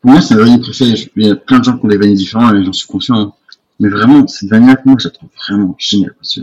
[0.00, 1.10] Pour moi, c'est la vanille préférée.
[1.16, 3.18] Il y a plein de gens qui ont des vanilles différentes et j'en suis conscient.
[3.18, 3.32] Hein.
[3.80, 6.14] Mais vraiment, cette vanille-là, moi, je la trouve vraiment géniale.
[6.16, 6.34] Parce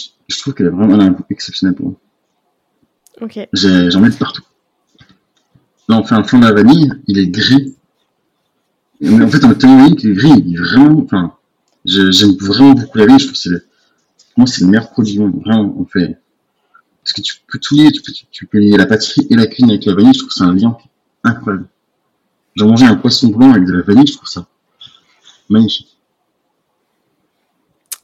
[0.00, 2.00] que je, trouve qu'elle a vraiment un goût exceptionnel pour moi.
[3.20, 3.38] Ok.
[3.52, 4.42] J'en mets de partout.
[5.88, 7.76] Là, on fait un fond de la vanille, il est gris.
[9.00, 11.34] Mais en fait, on a tellement vanille qu'il est gris, il est vraiment, enfin,
[11.84, 13.66] j'aime vraiment beaucoup la vanille, je trouve que c'est le,
[14.36, 15.40] moi, c'est le meilleur produit du monde.
[15.44, 16.18] Vraiment, on fait,
[17.02, 19.46] parce que tu peux tout lier, tu peux, tu peux lier la pâtisserie et la
[19.46, 20.76] cuisine avec la vanille, je trouve que c'est un lien
[21.24, 21.66] incroyable.
[22.56, 24.46] J'ai mangé un poisson blanc avec de la vanille, je trouve ça
[25.48, 25.99] magnifique.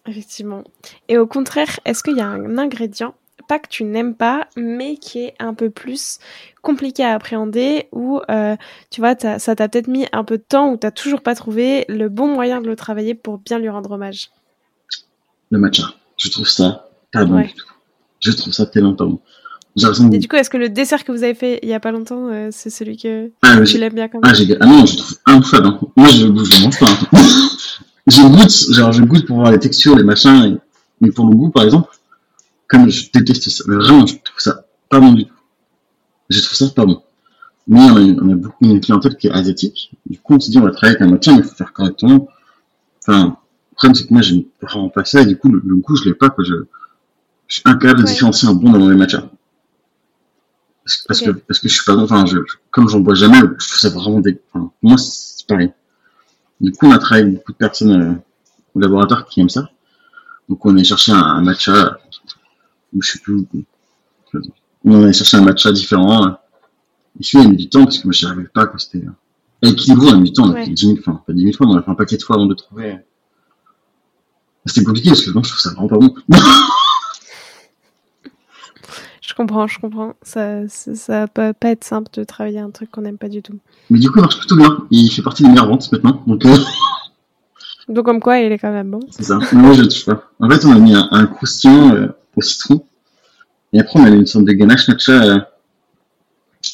[0.07, 0.65] Effectivement.
[1.09, 3.15] Et au contraire, est-ce qu'il y a un ingrédient,
[3.49, 6.19] pas que tu n'aimes pas, mais qui est un peu plus
[6.63, 8.57] compliqué à appréhender, ou euh,
[8.91, 11.85] tu vois, ça t'a peut-être mis un peu de temps, ou t'as toujours pas trouvé
[11.89, 14.31] le bon moyen de le travailler pour bien lui rendre hommage?
[15.51, 15.85] Le matcha.
[16.17, 17.67] Je trouve ça pas bon du tout.
[18.21, 19.21] Je trouve ça tellement pas bon.
[20.13, 21.93] Et du coup, est-ce que le dessert que vous avez fait il y a pas
[21.93, 24.35] longtemps, euh, c'est celui que ah, tu l'aimes bien quand même?
[24.35, 25.67] ah, ah, non, je trouve infâme.
[25.67, 25.81] Hein.
[25.97, 26.87] Moi, je, je mange pas.
[28.07, 30.59] Je goûte, genre, je goûte pour voir les textures, les machins,
[31.01, 31.91] mais pour le goût, par exemple,
[32.69, 35.35] comme je déteste ça, mais vraiment, je trouve ça pas bon du tout.
[36.31, 37.03] Je trouve ça pas bon.
[37.69, 39.93] Mais on a, on a beaucoup une clientèle qui est asiatique.
[40.07, 41.73] Du coup, on se dit, on va travailler avec un matcha, mais il faut faire
[41.73, 42.29] correctement.
[43.03, 43.37] Enfin,
[43.71, 46.05] le problème, c'est que moi, j'aime vraiment pas ça, et du coup, le, goût, je
[46.05, 46.45] l'ai pas, quoi.
[46.45, 46.55] Je,
[47.49, 49.29] je suis incapable de différencier un bon dans les matchas.
[51.09, 52.39] Parce, que, parce que je suis pas, enfin, je,
[52.71, 55.73] comme j'en bois jamais, je trouve ça vraiment des, enfin, moi, c'est pareil.
[56.61, 58.15] Du coup, on a travaillé avec beaucoup de personnes euh,
[58.75, 59.71] au laboratoire qui aiment ça.
[60.49, 61.99] Donc, on a cherché un, un matcha,
[62.99, 63.47] je sais plus,
[64.85, 66.39] on a cherché un matcha différent.
[67.19, 68.79] Et celui il a mis du temps parce que moi, j'y arrivais pas, quoi.
[68.79, 69.05] C'était,
[69.63, 71.57] équilibré, on a mis du temps, on a fait 10 000, enfin, pas 10 000
[71.57, 72.99] fois, mais on a fait un paquet de fois avant de trouver.
[74.65, 76.15] C'était compliqué parce que moi, je trouve ça vraiment pas bon.
[79.37, 80.15] je comprends, je comprends.
[80.23, 83.59] Ça, ça, peut pas être simple de travailler un truc qu'on n'aime pas du tout.
[83.91, 84.87] Mais du coup, il marche plutôt bien.
[84.91, 86.23] Il fait partie des meilleures ventes maintenant.
[86.27, 86.57] Donc, euh...
[87.91, 89.01] donc comme quoi, il est quand même bon.
[89.11, 89.39] C'est ça.
[89.53, 90.23] Moi, je ne touche pas.
[90.41, 92.83] En fait, on a mis un, un croustillant euh, au citron.
[93.75, 95.13] Et après, on a mis une sorte de ganache matcha.
[95.13, 95.39] Euh...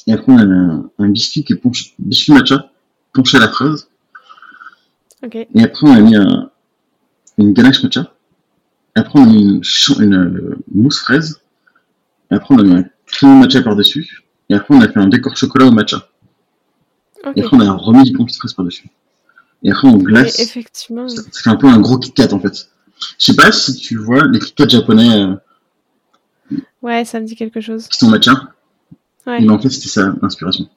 [0.06, 1.60] Et après, on a un, un biscuit qui est
[1.98, 2.70] biscuit matcha,
[3.12, 3.88] ponché à la fraise.
[5.24, 5.34] Ok.
[5.34, 6.48] Et après, on a mis un,
[7.38, 8.12] une ganache matcha.
[8.94, 9.62] Et après, on a mis une,
[9.98, 11.41] une, mousse fraise.
[12.32, 14.24] Et après, on a mis un crème matcha par-dessus.
[14.48, 16.08] Et après, on a fait un décor chocolat au matcha.
[17.36, 18.88] Et après, on a remis du fraise par-dessus.
[19.62, 20.40] Et après, on glace.
[20.40, 21.06] effectivement.
[21.08, 22.70] Fait un peu un gros Kit Kat, en fait.
[23.18, 25.10] Je sais pas si tu vois les Kit Kat japonais.
[25.14, 27.86] Euh, ouais, ça me dit quelque chose.
[27.86, 28.32] Qui sont matcha.
[29.26, 29.40] Ouais.
[29.40, 30.68] Mais en fait, c'était ça, l'inspiration.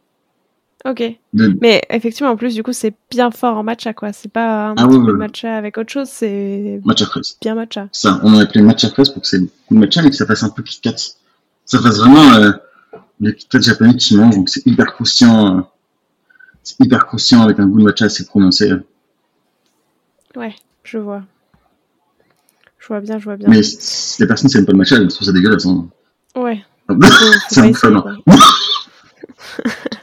[0.83, 1.03] Ok.
[1.33, 4.11] Mais effectivement, en plus, du coup, c'est bien fort en matcha, quoi.
[4.11, 6.81] C'est pas un ah, matcha avec autre chose, c'est.
[6.83, 7.37] Matcha fraise.
[7.41, 7.87] Bien matcha.
[7.93, 10.43] Ça, on a appelé matcha fraise pour que c'est de matcha, mais que ça fasse
[10.43, 10.95] un peu Kit Kat.
[11.65, 12.51] Ça fasse vraiment euh,
[13.19, 15.57] les Kit Kat japonais qui mangent, donc c'est hyper croustillant.
[15.57, 15.61] Euh,
[16.63, 18.71] c'est hyper croustillant avec un goût de matcha assez prononcé.
[20.35, 21.23] Ouais, je vois.
[22.79, 23.49] Je vois bien, je vois bien.
[23.49, 25.65] Mais si les personnes qui pas le matcha, elles trouvent ça dégueulasse.
[25.65, 25.87] Hein.
[26.35, 26.63] Ouais.
[27.49, 28.01] c'est un peu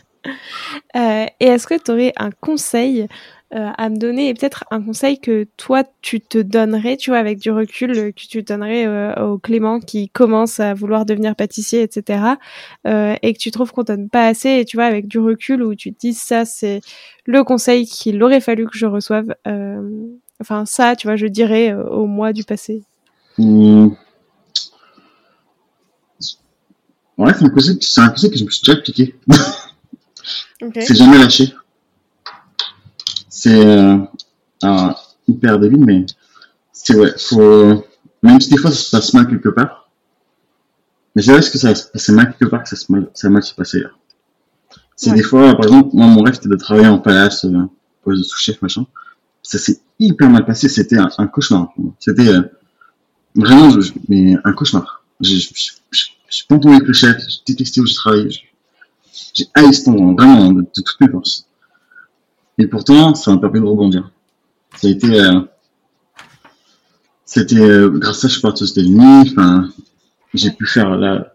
[0.94, 3.08] Euh, et est-ce que tu aurais un conseil
[3.54, 7.18] euh, à me donner et peut-être un conseil que toi tu te donnerais, tu vois,
[7.18, 8.86] avec du recul, euh, que tu donnerais
[9.20, 12.24] au Clément qui commence à vouloir devenir pâtissier, etc.
[12.86, 15.74] et que tu trouves qu'on donne pas assez, et tu vois, avec du recul où
[15.74, 16.80] tu te dis ça c'est
[17.26, 19.34] le conseil qu'il aurait fallu que je reçoive.
[20.40, 22.82] enfin ça, tu vois, je dirais au mois du passé.
[23.38, 23.88] Mmh.
[27.18, 29.14] Ouais, c'est un conseil, un conseil que je me suis déjà appliqué.
[30.74, 31.52] C'est jamais lâché.
[33.42, 33.98] C'est euh,
[35.26, 36.06] hyper débile, mais
[36.72, 37.84] c'est ouais, faut
[38.22, 39.90] même si des fois ça se passe mal quelque part.
[41.16, 43.28] Mais c'est vrai que ça se passe mal quelque part que ça se mal, ça
[43.30, 43.82] mal se passer.
[44.94, 47.64] C'est des fois, par exemple, moi mon rêve c'était de travailler en palace, euh,
[48.04, 48.86] poste de sous-chef machin.
[49.42, 50.68] Ça s'est hyper mal passé.
[50.68, 51.74] C'était un, cauchemar.
[51.98, 52.42] C'était euh,
[53.34, 53.76] vraiment,
[54.08, 55.04] mais un cauchemar.
[55.20, 57.16] Je suis pas tombé avec le chef.
[57.18, 58.28] J'ai détesté où je travaillais
[59.34, 61.46] j'ai haï ce temps, vraiment, de, toutes mes forces.
[62.62, 64.12] Et pourtant, ça m'a permis de rebondir.
[64.76, 65.40] Ça a été, euh,
[67.24, 69.32] c'était euh, grâce à ça, je suis parti aux États-Unis.
[69.32, 69.68] Enfin,
[70.32, 71.34] j'ai pu faire là.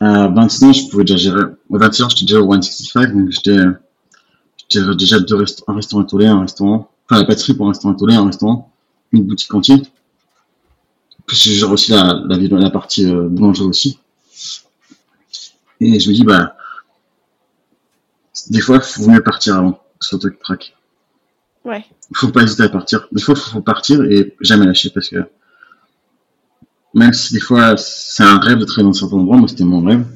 [0.00, 1.42] À 26 ans, je pouvais déjà gérer.
[1.42, 3.56] À 26 ans, j'étais déjà au 165, donc j'étais,
[4.96, 6.90] déjà deux un restaurant étoilé, un restaurant.
[7.08, 8.72] enfin la pâtisserie pour un restaurant étoilé, un restaurant,
[9.12, 9.78] une boutique entière.
[11.26, 14.00] Puis gère aussi la, la, la partie euh, boulangerie aussi.
[15.78, 16.56] Et je me dis, bah,
[18.50, 20.76] des fois, il faut mieux partir avant, sur le crack.
[21.64, 21.84] Ouais.
[22.10, 23.08] Il faut pas hésiter à partir.
[23.12, 25.16] Des fois, il faut partir et jamais lâcher parce que
[26.94, 29.82] même si des fois c'est un rêve de travailler dans certains endroits, moi c'était mon
[29.84, 30.06] rêve,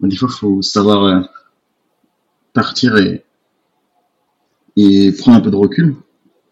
[0.00, 1.20] mais des fois il faut savoir euh,
[2.52, 3.24] partir et,
[4.76, 5.96] et prendre un peu de recul.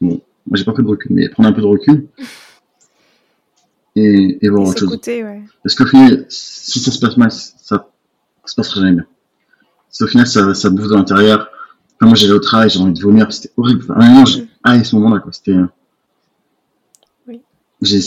[0.01, 2.09] Bon, moi j'ai pas pris de recul, mais prendre un peu de recul
[3.97, 5.01] et, et voir autre chose.
[5.07, 5.43] ouais.
[5.63, 7.89] Parce qu'au final, si ça se passe mal, ça,
[8.45, 9.07] se passera jamais bien.
[9.91, 11.51] Si au final ça, ça bouffe de l'intérieur,
[11.97, 13.83] enfin, moi j'allais au travail, j'ai envie de vomir, c'était horrible.
[13.85, 14.25] Enfin, un moment,
[14.65, 15.57] ah, à ce moment-là, quoi, c'était.
[17.27, 17.41] Oui.
[17.83, 18.01] J'ai.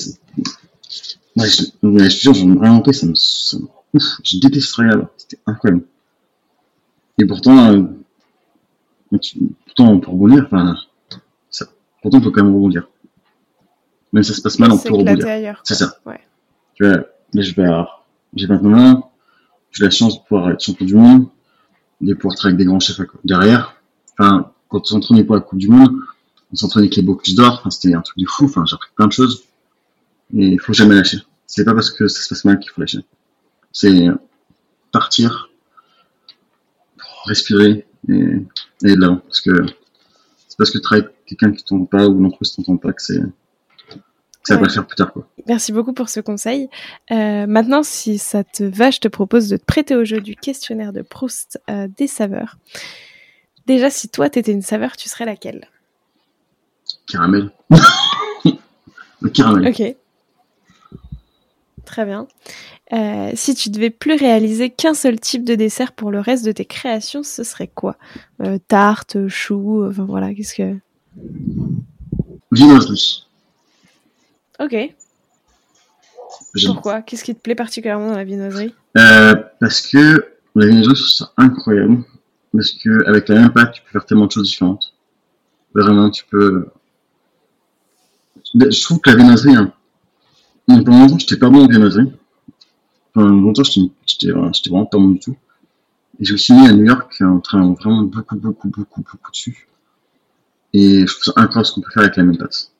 [1.37, 3.15] Ouais, je, je te jure, j'en ai vraiment pris, ça me.
[3.15, 5.83] Ça me ouf, je déteste ce travail là c'était incroyable.
[7.17, 7.83] Et pourtant, euh,
[9.65, 10.75] pourtant, pour rebondir, enfin,
[11.49, 11.65] ça,
[12.01, 12.87] pourtant, on peut quand même rebondir.
[14.13, 15.61] Même si ça se passe mal, on peut rebondir.
[15.63, 15.93] C'est ça.
[16.05, 16.19] Ouais.
[16.73, 16.97] Tu vois,
[17.33, 19.11] là, je vais avoir, j'ai 29 ans,
[19.71, 21.27] j'ai la chance de pouvoir être champion du monde,
[22.01, 23.75] de pouvoir travailler avec des grands chefs derrière.
[24.17, 25.95] Enfin, quand on s'entraînait pour la Coupe du Monde,
[26.51, 28.89] on s'entraînait avec les Bocuse d'or, enfin, c'était un truc de fou, enfin, j'ai appris
[28.95, 29.43] plein de choses.
[30.33, 31.19] Et il faut jamais lâcher.
[31.45, 32.99] C'est pas parce que ça se passe mal qu'il faut lâcher.
[33.71, 34.07] C'est
[34.91, 35.49] partir,
[37.25, 38.35] respirer et,
[38.83, 39.65] et là Parce que
[40.47, 43.01] c'est parce que tu travailles avec quelqu'un qui t'entend pas ou l'entreprise t'entend pas que
[43.01, 43.21] c'est
[44.43, 45.13] ça va le faire plus tard.
[45.13, 45.27] Quoi.
[45.47, 46.69] Merci beaucoup pour ce conseil.
[47.11, 50.35] Euh, maintenant, si ça te va, je te propose de te prêter au jeu du
[50.35, 52.57] questionnaire de Proust euh, des saveurs.
[53.67, 55.67] Déjà, si toi, tu étais une saveur, tu serais laquelle?
[57.07, 57.51] Caramel.
[59.33, 59.67] caramel.
[59.69, 59.95] Ok.
[61.85, 62.27] Très bien.
[62.93, 66.51] Euh, si tu devais plus réaliser qu'un seul type de dessert pour le reste de
[66.51, 67.97] tes créations, ce serait quoi?
[68.67, 70.77] Tarte, chou, enfin voilà, qu'est-ce que...
[72.51, 73.25] Viennoiserie.
[74.59, 74.93] Ok.
[76.65, 77.01] Pourquoi?
[77.01, 80.25] Qu'est-ce qui te plaît particulièrement dans la viennoiserie euh, Parce que
[80.55, 82.03] la viennoiserie, c'est incroyable.
[82.53, 84.93] Parce que avec la même pâte, tu peux faire tellement de choses différentes.
[85.73, 86.67] Vraiment, tu peux...
[88.53, 89.71] Je trouve que la viennoiserie, hein,
[90.67, 92.11] pendant longtemps, j'étais pas bon en viennoiserie.
[93.13, 95.37] Pendant longtemps, j'étais vraiment pas bon du tout.
[96.19, 99.67] Et j'ai aussi mis à New York en travaillant vraiment beaucoup, beaucoup, beaucoup, beaucoup dessus.
[100.73, 102.71] Et je trouve ça incroyable ce qu'on peut faire avec la même pâte.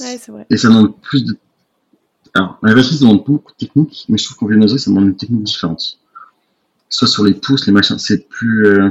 [0.00, 0.46] Ouais, c'est vrai.
[0.50, 1.36] Et ça demande plus de.
[2.34, 5.08] Alors, la viennoiserie, ça demande beaucoup de techniques, mais je trouve qu'en viennoiserie, ça demande
[5.08, 5.98] une technique différente.
[6.88, 8.66] Soit sur les pouces, les machins, c'est plus.
[8.66, 8.90] Euh...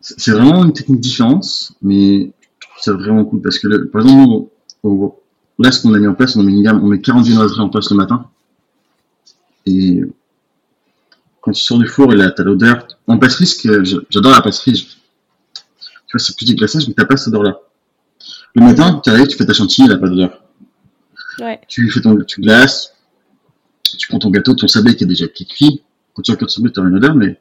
[0.00, 4.48] C'est vraiment une technique différente, mais je trouve ça vraiment cool parce que, par exemple,
[5.58, 7.60] Là, ce qu'on a mis en place, on met une gamme, on met 40 viennoiseries
[7.60, 8.30] en place le matin.
[9.66, 10.02] Et
[11.40, 12.86] quand tu sors du four, et t'as l'odeur.
[13.06, 14.96] En pâtisserie, j'adore la pâtisserie.
[16.06, 17.58] Tu vois, c'est plus du glaçage, mais t'as pas cette odeur-là.
[18.54, 20.42] Le matin, tu arrives, tu fais ta chantilly, elle a pas d'odeur.
[21.40, 21.60] Ouais.
[21.68, 22.94] Tu fais ton, tu glaces,
[23.96, 25.82] tu prends ton gâteau, ton sablé qui est déjà qui cuit.
[26.14, 27.40] Quand tu regardes ton sablé, tu auras une odeur, mais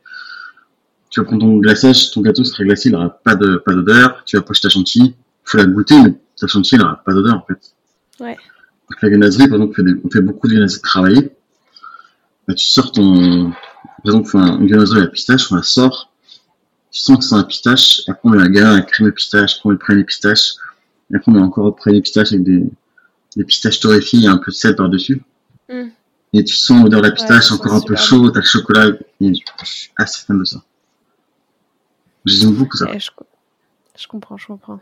[1.10, 4.24] tu vas prendre ton glaçage, ton gâteau sera glacé, il n'aura pas de, pas d'odeur.
[4.26, 7.45] Tu vas pocher ta chantilly, faut la goûter, mais ta chantilly, n'aura pas d'odeur, en
[7.45, 7.74] fait.
[8.20, 8.38] Ouais.
[8.89, 11.32] Donc la viennoiserie, par exemple, on fait, beaucoup de viennoiseries travaillées.
[12.48, 15.64] Bah, tu sors ton, par exemple, on fait une viennoiserie à la pistache, on la
[15.64, 16.14] sort,
[16.91, 19.58] tu sens que c'est un pistache, après on met la gamme, la crème de pistache,
[19.58, 20.54] après on met près les pistaches,
[21.12, 22.64] et après on met encore près les pistaches avec des,
[23.38, 25.22] des pistaches torréfiées et un peu de sel par-dessus.
[25.70, 25.90] Mm.
[26.34, 28.88] Et tu sens l'odeur de la pistache, encore un peu chaud, t'as le chocolat,
[29.22, 30.62] et je suis assez fan de ça.
[32.26, 32.88] J'aime beaucoup ça.
[32.98, 33.10] je,
[33.98, 34.82] je comprends, je comprends.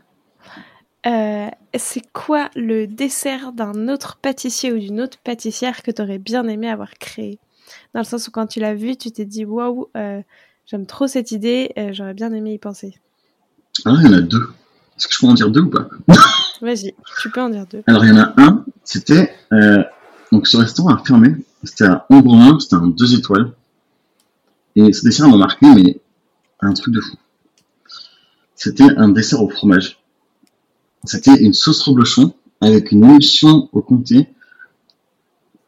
[1.06, 1.48] Euh,
[1.78, 6.48] c'est quoi le dessert d'un autre pâtissier ou d'une autre pâtissière que tu aurais bien
[6.48, 7.38] aimé avoir créé?
[7.94, 10.20] Dans le sens où quand tu l'as vu, tu t'es dit waouh, euh,
[10.66, 12.98] j'aime trop cette idée, euh, j'aurais bien aimé y penser.
[13.84, 14.48] Ah, il y en a deux.
[14.96, 15.88] Est-ce que je peux en dire deux ou pas
[16.62, 17.82] Vas-y, tu peux en dire deux.
[17.86, 19.34] Alors, il y en a un, c'était.
[20.32, 21.34] donc, ce restaurant a fermé.
[21.64, 23.52] C'était à Ombrement, c'était un deux étoiles.
[24.76, 26.00] Et ce dessert m'a marqué, mais
[26.60, 27.16] un truc de fou.
[28.54, 29.98] C'était un dessert au fromage.
[31.04, 34.28] C'était une sauce reblochon avec une émulsion au comté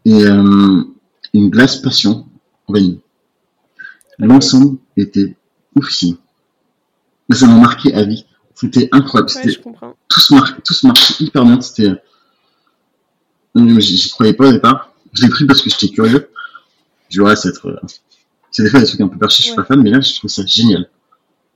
[0.05, 0.83] et euh,
[1.35, 2.27] une glace passion
[2.69, 3.01] vanille.
[4.19, 5.37] L'ensemble était
[5.77, 6.17] oufissime.
[7.29, 8.25] Mais ça m'a marqué à vie.
[8.59, 9.31] C'était incroyable.
[9.45, 9.53] Ouais,
[10.09, 11.61] tout se marche, tout se hyper bien.
[11.61, 11.91] C'était,
[13.57, 14.93] euh, j'y croyais pas au départ.
[15.13, 16.29] Je l'ai pris parce que j'étais curieux.
[17.09, 17.77] Je vois, c'est être, euh,
[18.51, 20.13] c'est des fois des trucs un peu perchés, je suis pas fan, mais là, je
[20.17, 20.91] trouve ça génial.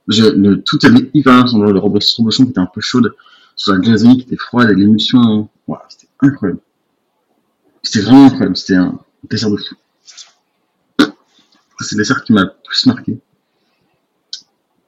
[0.07, 3.13] Je, le, tout avait hyper bien, le reblochon qui était un peu chaude
[3.57, 5.49] sur la glacerie qui était froide et l'émulsion.
[5.89, 6.61] c'était incroyable.
[7.81, 8.55] C'était vraiment incroyable.
[8.55, 8.97] C'était un
[9.29, 9.75] dessert de fou.
[11.81, 13.19] C'est le dessert qui m'a le plus marqué.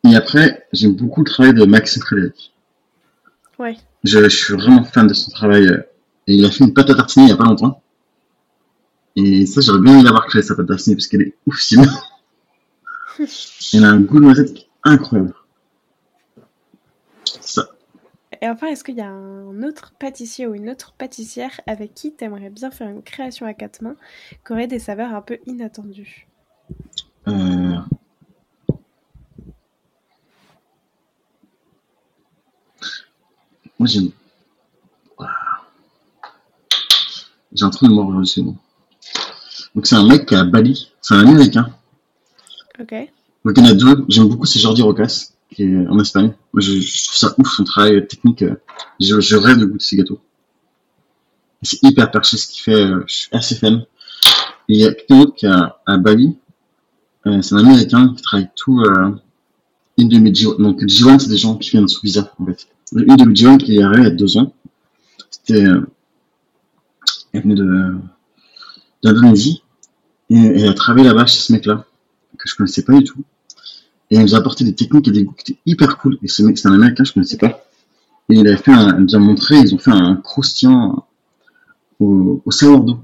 [0.05, 2.53] Et après, j'aime beaucoup le travail de Maxime Frédéric.
[3.57, 3.75] Ouais.
[4.03, 5.67] Je, je suis vraiment fan de son travail.
[5.67, 5.81] euh,
[6.27, 7.81] Et il a fait une pâte à tartiner il y a pas longtemps.
[9.15, 11.85] Et ça, j'aurais bien aimé l'avoir créé, sa pâte à tartiner, parce qu'elle est oufissime.
[13.73, 15.33] Elle a un goût de noisette incroyable.
[17.41, 17.69] Ça.
[18.41, 22.13] Et enfin, est-ce qu'il y a un autre pâtissier ou une autre pâtissière avec qui
[22.13, 23.95] t'aimerais bien faire une création à quatre mains
[24.45, 26.27] qui aurait des saveurs un peu inattendues?
[33.79, 34.09] Moi, j'aime.
[37.53, 38.55] J'ai un trou de mort aujourd'hui, c'est bon.
[39.75, 40.91] Donc, c'est un mec qui est à Bali.
[41.01, 41.69] C'est un américain.
[42.79, 42.93] Ok.
[43.45, 44.05] Donc, il y en a deux.
[44.09, 46.33] J'aime beaucoup, c'est Jordi Rocas, qui est en Espagne.
[46.53, 48.43] Moi, je, je trouve ça ouf, son travail technique.
[48.99, 50.19] Je, je rêve de goûter ses gâteaux.
[51.61, 52.73] C'est hyper perché ce qu'il fait.
[52.85, 53.85] euh, Je suis assez fan.
[54.67, 56.37] Et il y a quelqu'un d'autre qui est à, à Bali.
[57.27, 58.81] Euh, c'est un américain qui travaille tout.
[58.81, 59.11] Euh,
[59.97, 60.61] G1.
[60.61, 62.67] Donc, G1, c'est des gens qui viennent sous visa, en fait.
[62.95, 64.53] Une de G1 qui est arrivée il y a deux ans.
[65.29, 65.65] C'était.
[65.65, 65.85] Euh,
[67.33, 67.95] elle venait de.
[69.03, 69.61] d'Indonésie.
[70.29, 71.85] Et elle a travaillé là-bas chez ce mec-là,
[72.37, 73.23] que je connaissais pas du tout.
[74.09, 76.17] Et elle nous a apporté des techniques et des goûts qui étaient hyper cool.
[76.23, 77.65] Et ce mec, c'est un américain, je connaissais pas.
[78.29, 81.05] Et il avait fait un, a montré, ils ont fait un croustillant
[81.99, 82.99] au, au sourdough.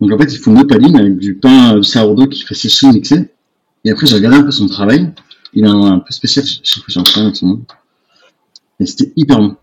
[0.00, 2.88] Donc en fait, il faut une opaline avec du pain de sourdough qui fait sécher,
[2.88, 3.30] mixer.
[3.84, 5.12] Et après, j'ai regardé un peu son travail.
[5.52, 7.64] Il a un, peu spécial, je sais pas, j'ai un problème avec son nom.
[8.80, 9.56] Et c'était hyper bon.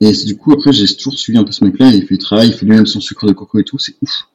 [0.00, 1.88] Et du coup, après, j'ai toujours suivi un peu ce mec-là.
[1.90, 3.78] Il fait du travail, il fait lui-même son sucre de coco et tout.
[3.78, 4.28] C'est ouf.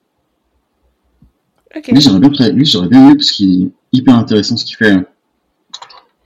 [1.76, 1.88] Ok.
[1.88, 4.76] Lui, j'aurais bien, tra- lui, j'aurais bien aimé parce qu'il est hyper intéressant ce qu'il
[4.76, 4.98] fait.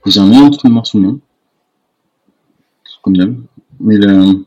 [0.06, 1.20] J'ai un meilleur trou de mort sous le nom.
[3.02, 3.36] Comme d'hab.
[3.78, 4.44] Mais le,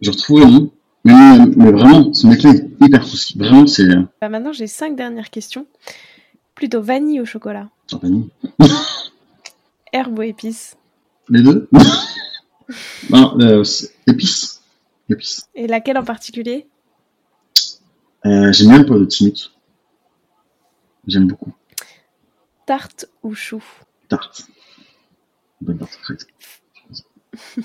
[0.00, 0.70] je retrouve le nom.
[1.04, 1.38] Mais,
[1.72, 3.18] vraiment, ce mec-là est hyper cool.
[3.36, 3.86] Vraiment, c'est,
[4.20, 5.66] Bah, maintenant, j'ai cinq dernières questions.
[6.54, 8.26] Plutôt vanille au chocolat, champagne.
[9.92, 10.76] herbe ou épices?
[11.30, 11.68] Les deux?
[13.10, 14.62] non, euh, c'est épices.
[15.08, 15.48] Épices.
[15.54, 16.66] Et laquelle en particulier?
[18.26, 19.52] Euh, j'aime bien le timut.
[21.06, 21.52] J'aime beaucoup.
[22.66, 23.62] Tarte ou chou?
[24.08, 24.46] Tarte.
[25.60, 26.26] Bonne tarte frite.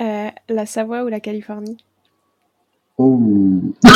[0.00, 1.76] Euh, La Savoie ou la Californie?
[2.96, 3.20] Oh.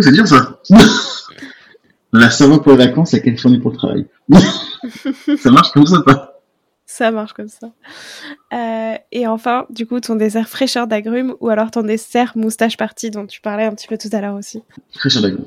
[0.00, 0.58] C'est dur ça.
[2.18, 4.06] La Savoie pour les vacances, la Californie pour le travail.
[5.38, 6.40] ça marche comme ça pas
[6.86, 7.68] Ça marche comme ça.
[8.52, 13.10] Euh, et enfin, du coup, ton dessert fraîcheur d'agrumes ou alors ton dessert moustache party
[13.10, 14.62] dont tu parlais un petit peu tout à l'heure aussi?
[14.98, 15.46] Fraîcheur d'agrumes.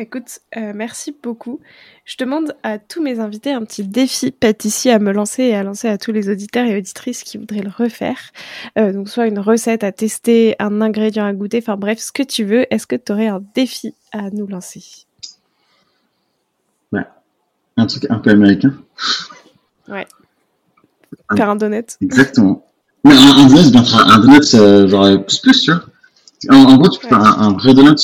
[0.00, 1.60] Écoute, euh, merci beaucoup.
[2.06, 5.62] Je demande à tous mes invités un petit défi pâtissier à me lancer et à
[5.62, 8.16] lancer à tous les auditeurs et auditrices qui voudraient le refaire.
[8.78, 12.22] Euh, donc, soit une recette à tester, un ingrédient à goûter, enfin bref, ce que
[12.22, 12.64] tu veux.
[12.72, 14.82] Est-ce que tu aurais un défi à nous lancer?
[17.76, 18.74] Un truc un peu américain.
[19.88, 20.06] Ouais.
[21.30, 22.66] Un- Faire un donut Exactement.
[23.04, 25.82] Mais un, un donut, bien un donut, euh, genre euh, plus plus, tu vois.
[26.50, 27.22] En, en gros, tu peux Ouais.
[27.22, 27.96] faire un, un vrai donut.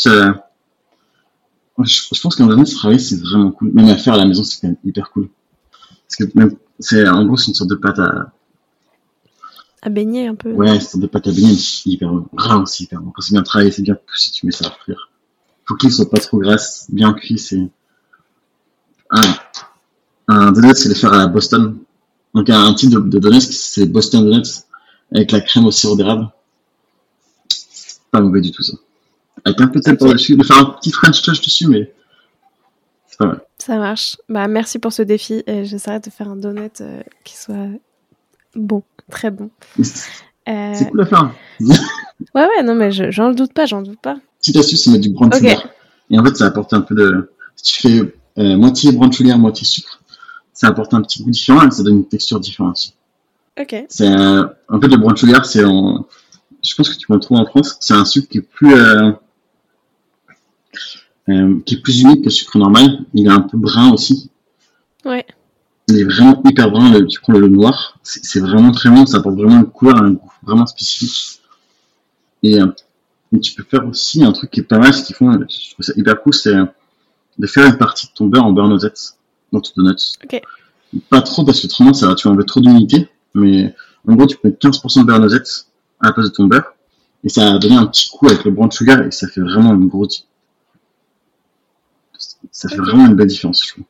[1.82, 3.70] Je, je pense qu'un donut travailler, c'est vraiment cool.
[3.72, 5.28] Même à faire à la maison, c'est quand même hyper cool.
[6.08, 8.32] Parce que même, c'est, en gros, c'est une sorte de pâte à,
[9.82, 10.52] à baigner un peu.
[10.52, 12.26] Ouais, c'est une sorte de pâte à baigner, mais c'est hyper bon.
[12.32, 13.10] Vraiment, c'est hyper bon.
[13.10, 15.10] Quand c'est bien travaillé, c'est bien poussé, tu mets ça à frire.
[15.66, 17.68] Faut qu'il soit pas trop grasse, bien cuit, c'est...
[19.10, 19.22] Un,
[20.28, 21.78] un donut, c'est le faire à la Boston.
[22.34, 24.62] Donc, un, un type de, de donut, c'est Boston Donuts,
[25.12, 26.30] avec la crème au sirop d'érable.
[27.48, 28.74] C'est Pas mauvais du tout, ça.
[29.46, 31.92] Avec un peu de sel par-dessus, de faire un petit French touch dessus, mais...
[33.06, 33.40] C'est pas mal.
[33.58, 34.16] Ça marche.
[34.28, 37.68] Bah, merci pour ce défi et j'essaierai de faire un donut euh, qui soit
[38.54, 39.50] bon, très bon.
[40.48, 41.30] Euh, c'est cool à faire.
[42.36, 44.16] Ouais, ouais, non, mais je- j'en doute pas, j'en doute pas.
[44.38, 45.38] Petite astuce, c'est mettre du brown Ok.
[45.40, 45.68] sugar.
[46.08, 47.32] Et en fait, ça apporte un peu de.
[47.56, 50.00] Si tu fais euh, moitié brown sugar, moitié sucre,
[50.52, 52.94] ça apporte un petit goût différent et ça donne une texture différente aussi.
[53.60, 56.06] Ok, C'est en fait le brown sugar, c'est en.
[56.62, 57.76] Je pense que tu peux en trouver en France.
[57.80, 59.10] C'est un sucre qui est plus euh,
[61.28, 63.00] euh, qui est plus humide que le sucre normal.
[63.14, 64.30] Il est un peu brun aussi.
[65.04, 65.24] ouais.
[65.88, 66.90] Il est vraiment hyper brun.
[66.92, 69.06] Le, tu prends le, le noir, c'est vraiment très bon.
[69.06, 71.40] Ça apporte vraiment une couleur, un goût vraiment spécifique.
[72.42, 72.66] Et, euh,
[73.32, 75.70] et tu peux faire aussi un truc qui est pas mal, ce qu'ils font, je
[75.72, 76.64] trouve ça hyper cool, c'est euh,
[77.38, 79.16] de faire une partie de ton beurre en beurre noisette
[79.52, 79.94] dans ton donuts.
[80.24, 80.42] Ok.
[81.08, 83.74] Pas trop parce que autrement ça, va- tu vas enlever trop d'unité, mais
[84.08, 85.66] en gros tu peux mettre 15% de beurre noisette
[86.00, 86.74] à la place de ton beurre
[87.24, 89.72] et ça va donner un petit coup avec le brown sugar et ça fait vraiment
[89.74, 90.26] une grosse.
[92.50, 93.84] Ça fait vraiment une belle différence, je trouve.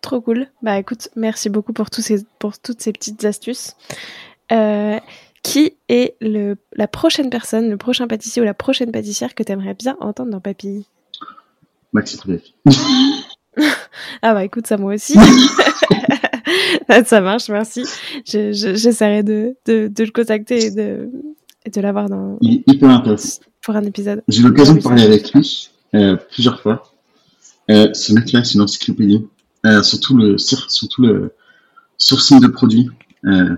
[0.00, 0.46] Trop cool.
[0.62, 3.76] Bah écoute, merci beaucoup pour, tous ces, pour toutes ces petites astuces.
[4.52, 4.98] Euh,
[5.42, 9.52] qui est le, la prochaine personne, le prochain pâtissier ou la prochaine pâtissière que tu
[9.52, 10.86] aimerais bien entendre dans Papille?
[11.94, 12.54] Frédéric.
[14.22, 15.18] ah bah écoute, ça moi aussi.
[17.04, 17.84] ça marche, merci.
[18.24, 21.10] J'essaierai de, de, de, le contacter et de,
[21.72, 22.38] de l'avoir dans.
[22.40, 23.42] Il est hyper intéressant.
[23.62, 24.22] Pour un épisode.
[24.28, 26.92] J'ai eu l'occasion de parler avec lui euh, plusieurs fois.
[27.70, 29.26] Euh, ce mec-là, c'est une encyclopédie.
[29.64, 30.36] Euh, surtout le,
[31.98, 32.88] sourcing de produits.
[33.24, 33.56] Euh,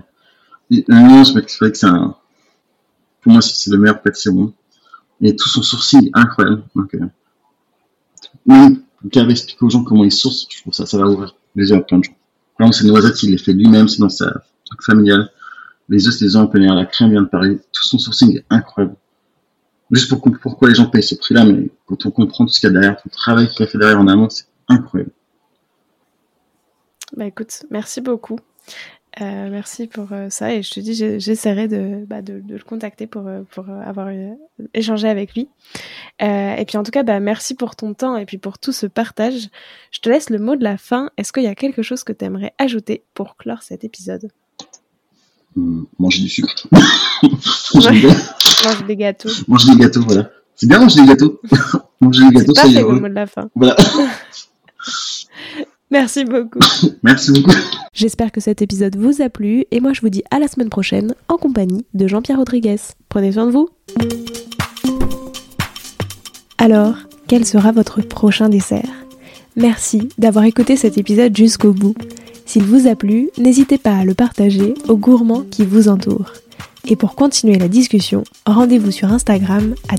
[0.87, 2.15] non, ce mec, c'est un,
[3.21, 4.53] pour moi, c'est le meilleur pâtissier monde.
[5.21, 6.63] Et tout son sourcing est incroyable.
[6.75, 7.05] Donc, euh,
[8.45, 8.81] même,
[9.13, 11.75] quand expliquer aux gens comment il source, je trouve ça, ça va ouvrir les yeux
[11.75, 12.15] à plein de gens.
[12.57, 14.31] Par exemple, ces noisettes, il les fait lui-même, c'est dans sa
[14.65, 15.29] truc familial.
[15.89, 17.59] Les œufs, c'est des œufs en plein air, la crème vient de Paris.
[17.71, 18.95] Tout son sourcing est incroyable.
[19.91, 22.67] Juste pour pourquoi les gens payent ce prix-là, mais quand on comprend tout ce qu'il
[22.67, 25.11] y a derrière, tout le travail qu'il a fait derrière en amont, c'est incroyable.
[27.17, 28.39] Bah écoute, merci beaucoup.
[29.21, 33.07] Euh, merci pour euh, ça et je te dis j'essaierai de, bah, de, le contacter
[33.07, 33.43] pour, euh,
[33.83, 34.09] avoir
[34.75, 35.49] échangé avec lui.
[36.19, 38.85] et puis en tout cas bah, merci pour ton temps et puis pour tout ce
[38.85, 39.49] partage.
[39.91, 41.09] Je te laisse le mot de la fin.
[41.17, 44.29] Est-ce qu'il y a quelque chose que tu aimerais ajouter pour clore cet épisode?
[45.55, 46.67] Manger du sucre.
[47.73, 49.29] manger des gâteaux.
[49.47, 50.29] Manger des gâteaux, voilà.
[50.55, 51.39] C'est bien manger des gâteaux.
[52.01, 53.49] manger des gâteaux, c'est le mot de la fin.
[53.55, 53.75] Voilà.
[55.91, 56.59] Merci beaucoup.
[57.01, 57.55] Merci beaucoup.
[57.93, 60.69] J'espère que cet épisode vous a plu et moi je vous dis à la semaine
[60.69, 62.77] prochaine en compagnie de Jean-Pierre Rodriguez.
[63.09, 63.69] Prenez soin de vous.
[66.59, 66.95] Alors,
[67.27, 68.89] quel sera votre prochain dessert?
[69.55, 71.95] Merci d'avoir écouté cet épisode jusqu'au bout.
[72.49, 76.33] S'il vous a plu, n'hésitez pas à le partager aux gourmands qui vous entourent.
[76.87, 79.97] Et pour continuer la discussion, rendez-vous sur Instagram at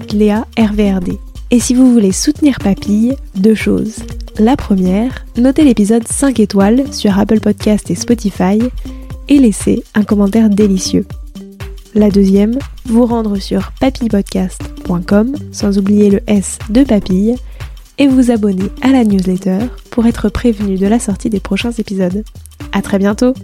[0.60, 1.12] RVRD.
[1.52, 3.98] Et si vous voulez soutenir Papille, deux choses.
[4.40, 8.58] La première, notez l'épisode 5 étoiles sur Apple Podcast et Spotify
[9.28, 11.06] et laissez un commentaire délicieux.
[11.94, 17.36] La deuxième, vous rendre sur papillepodcast.com sans oublier le S de papille
[18.00, 19.58] et vous abonner à la newsletter
[19.90, 22.24] pour être prévenu de la sortie des prochains épisodes.
[22.72, 23.34] À très bientôt!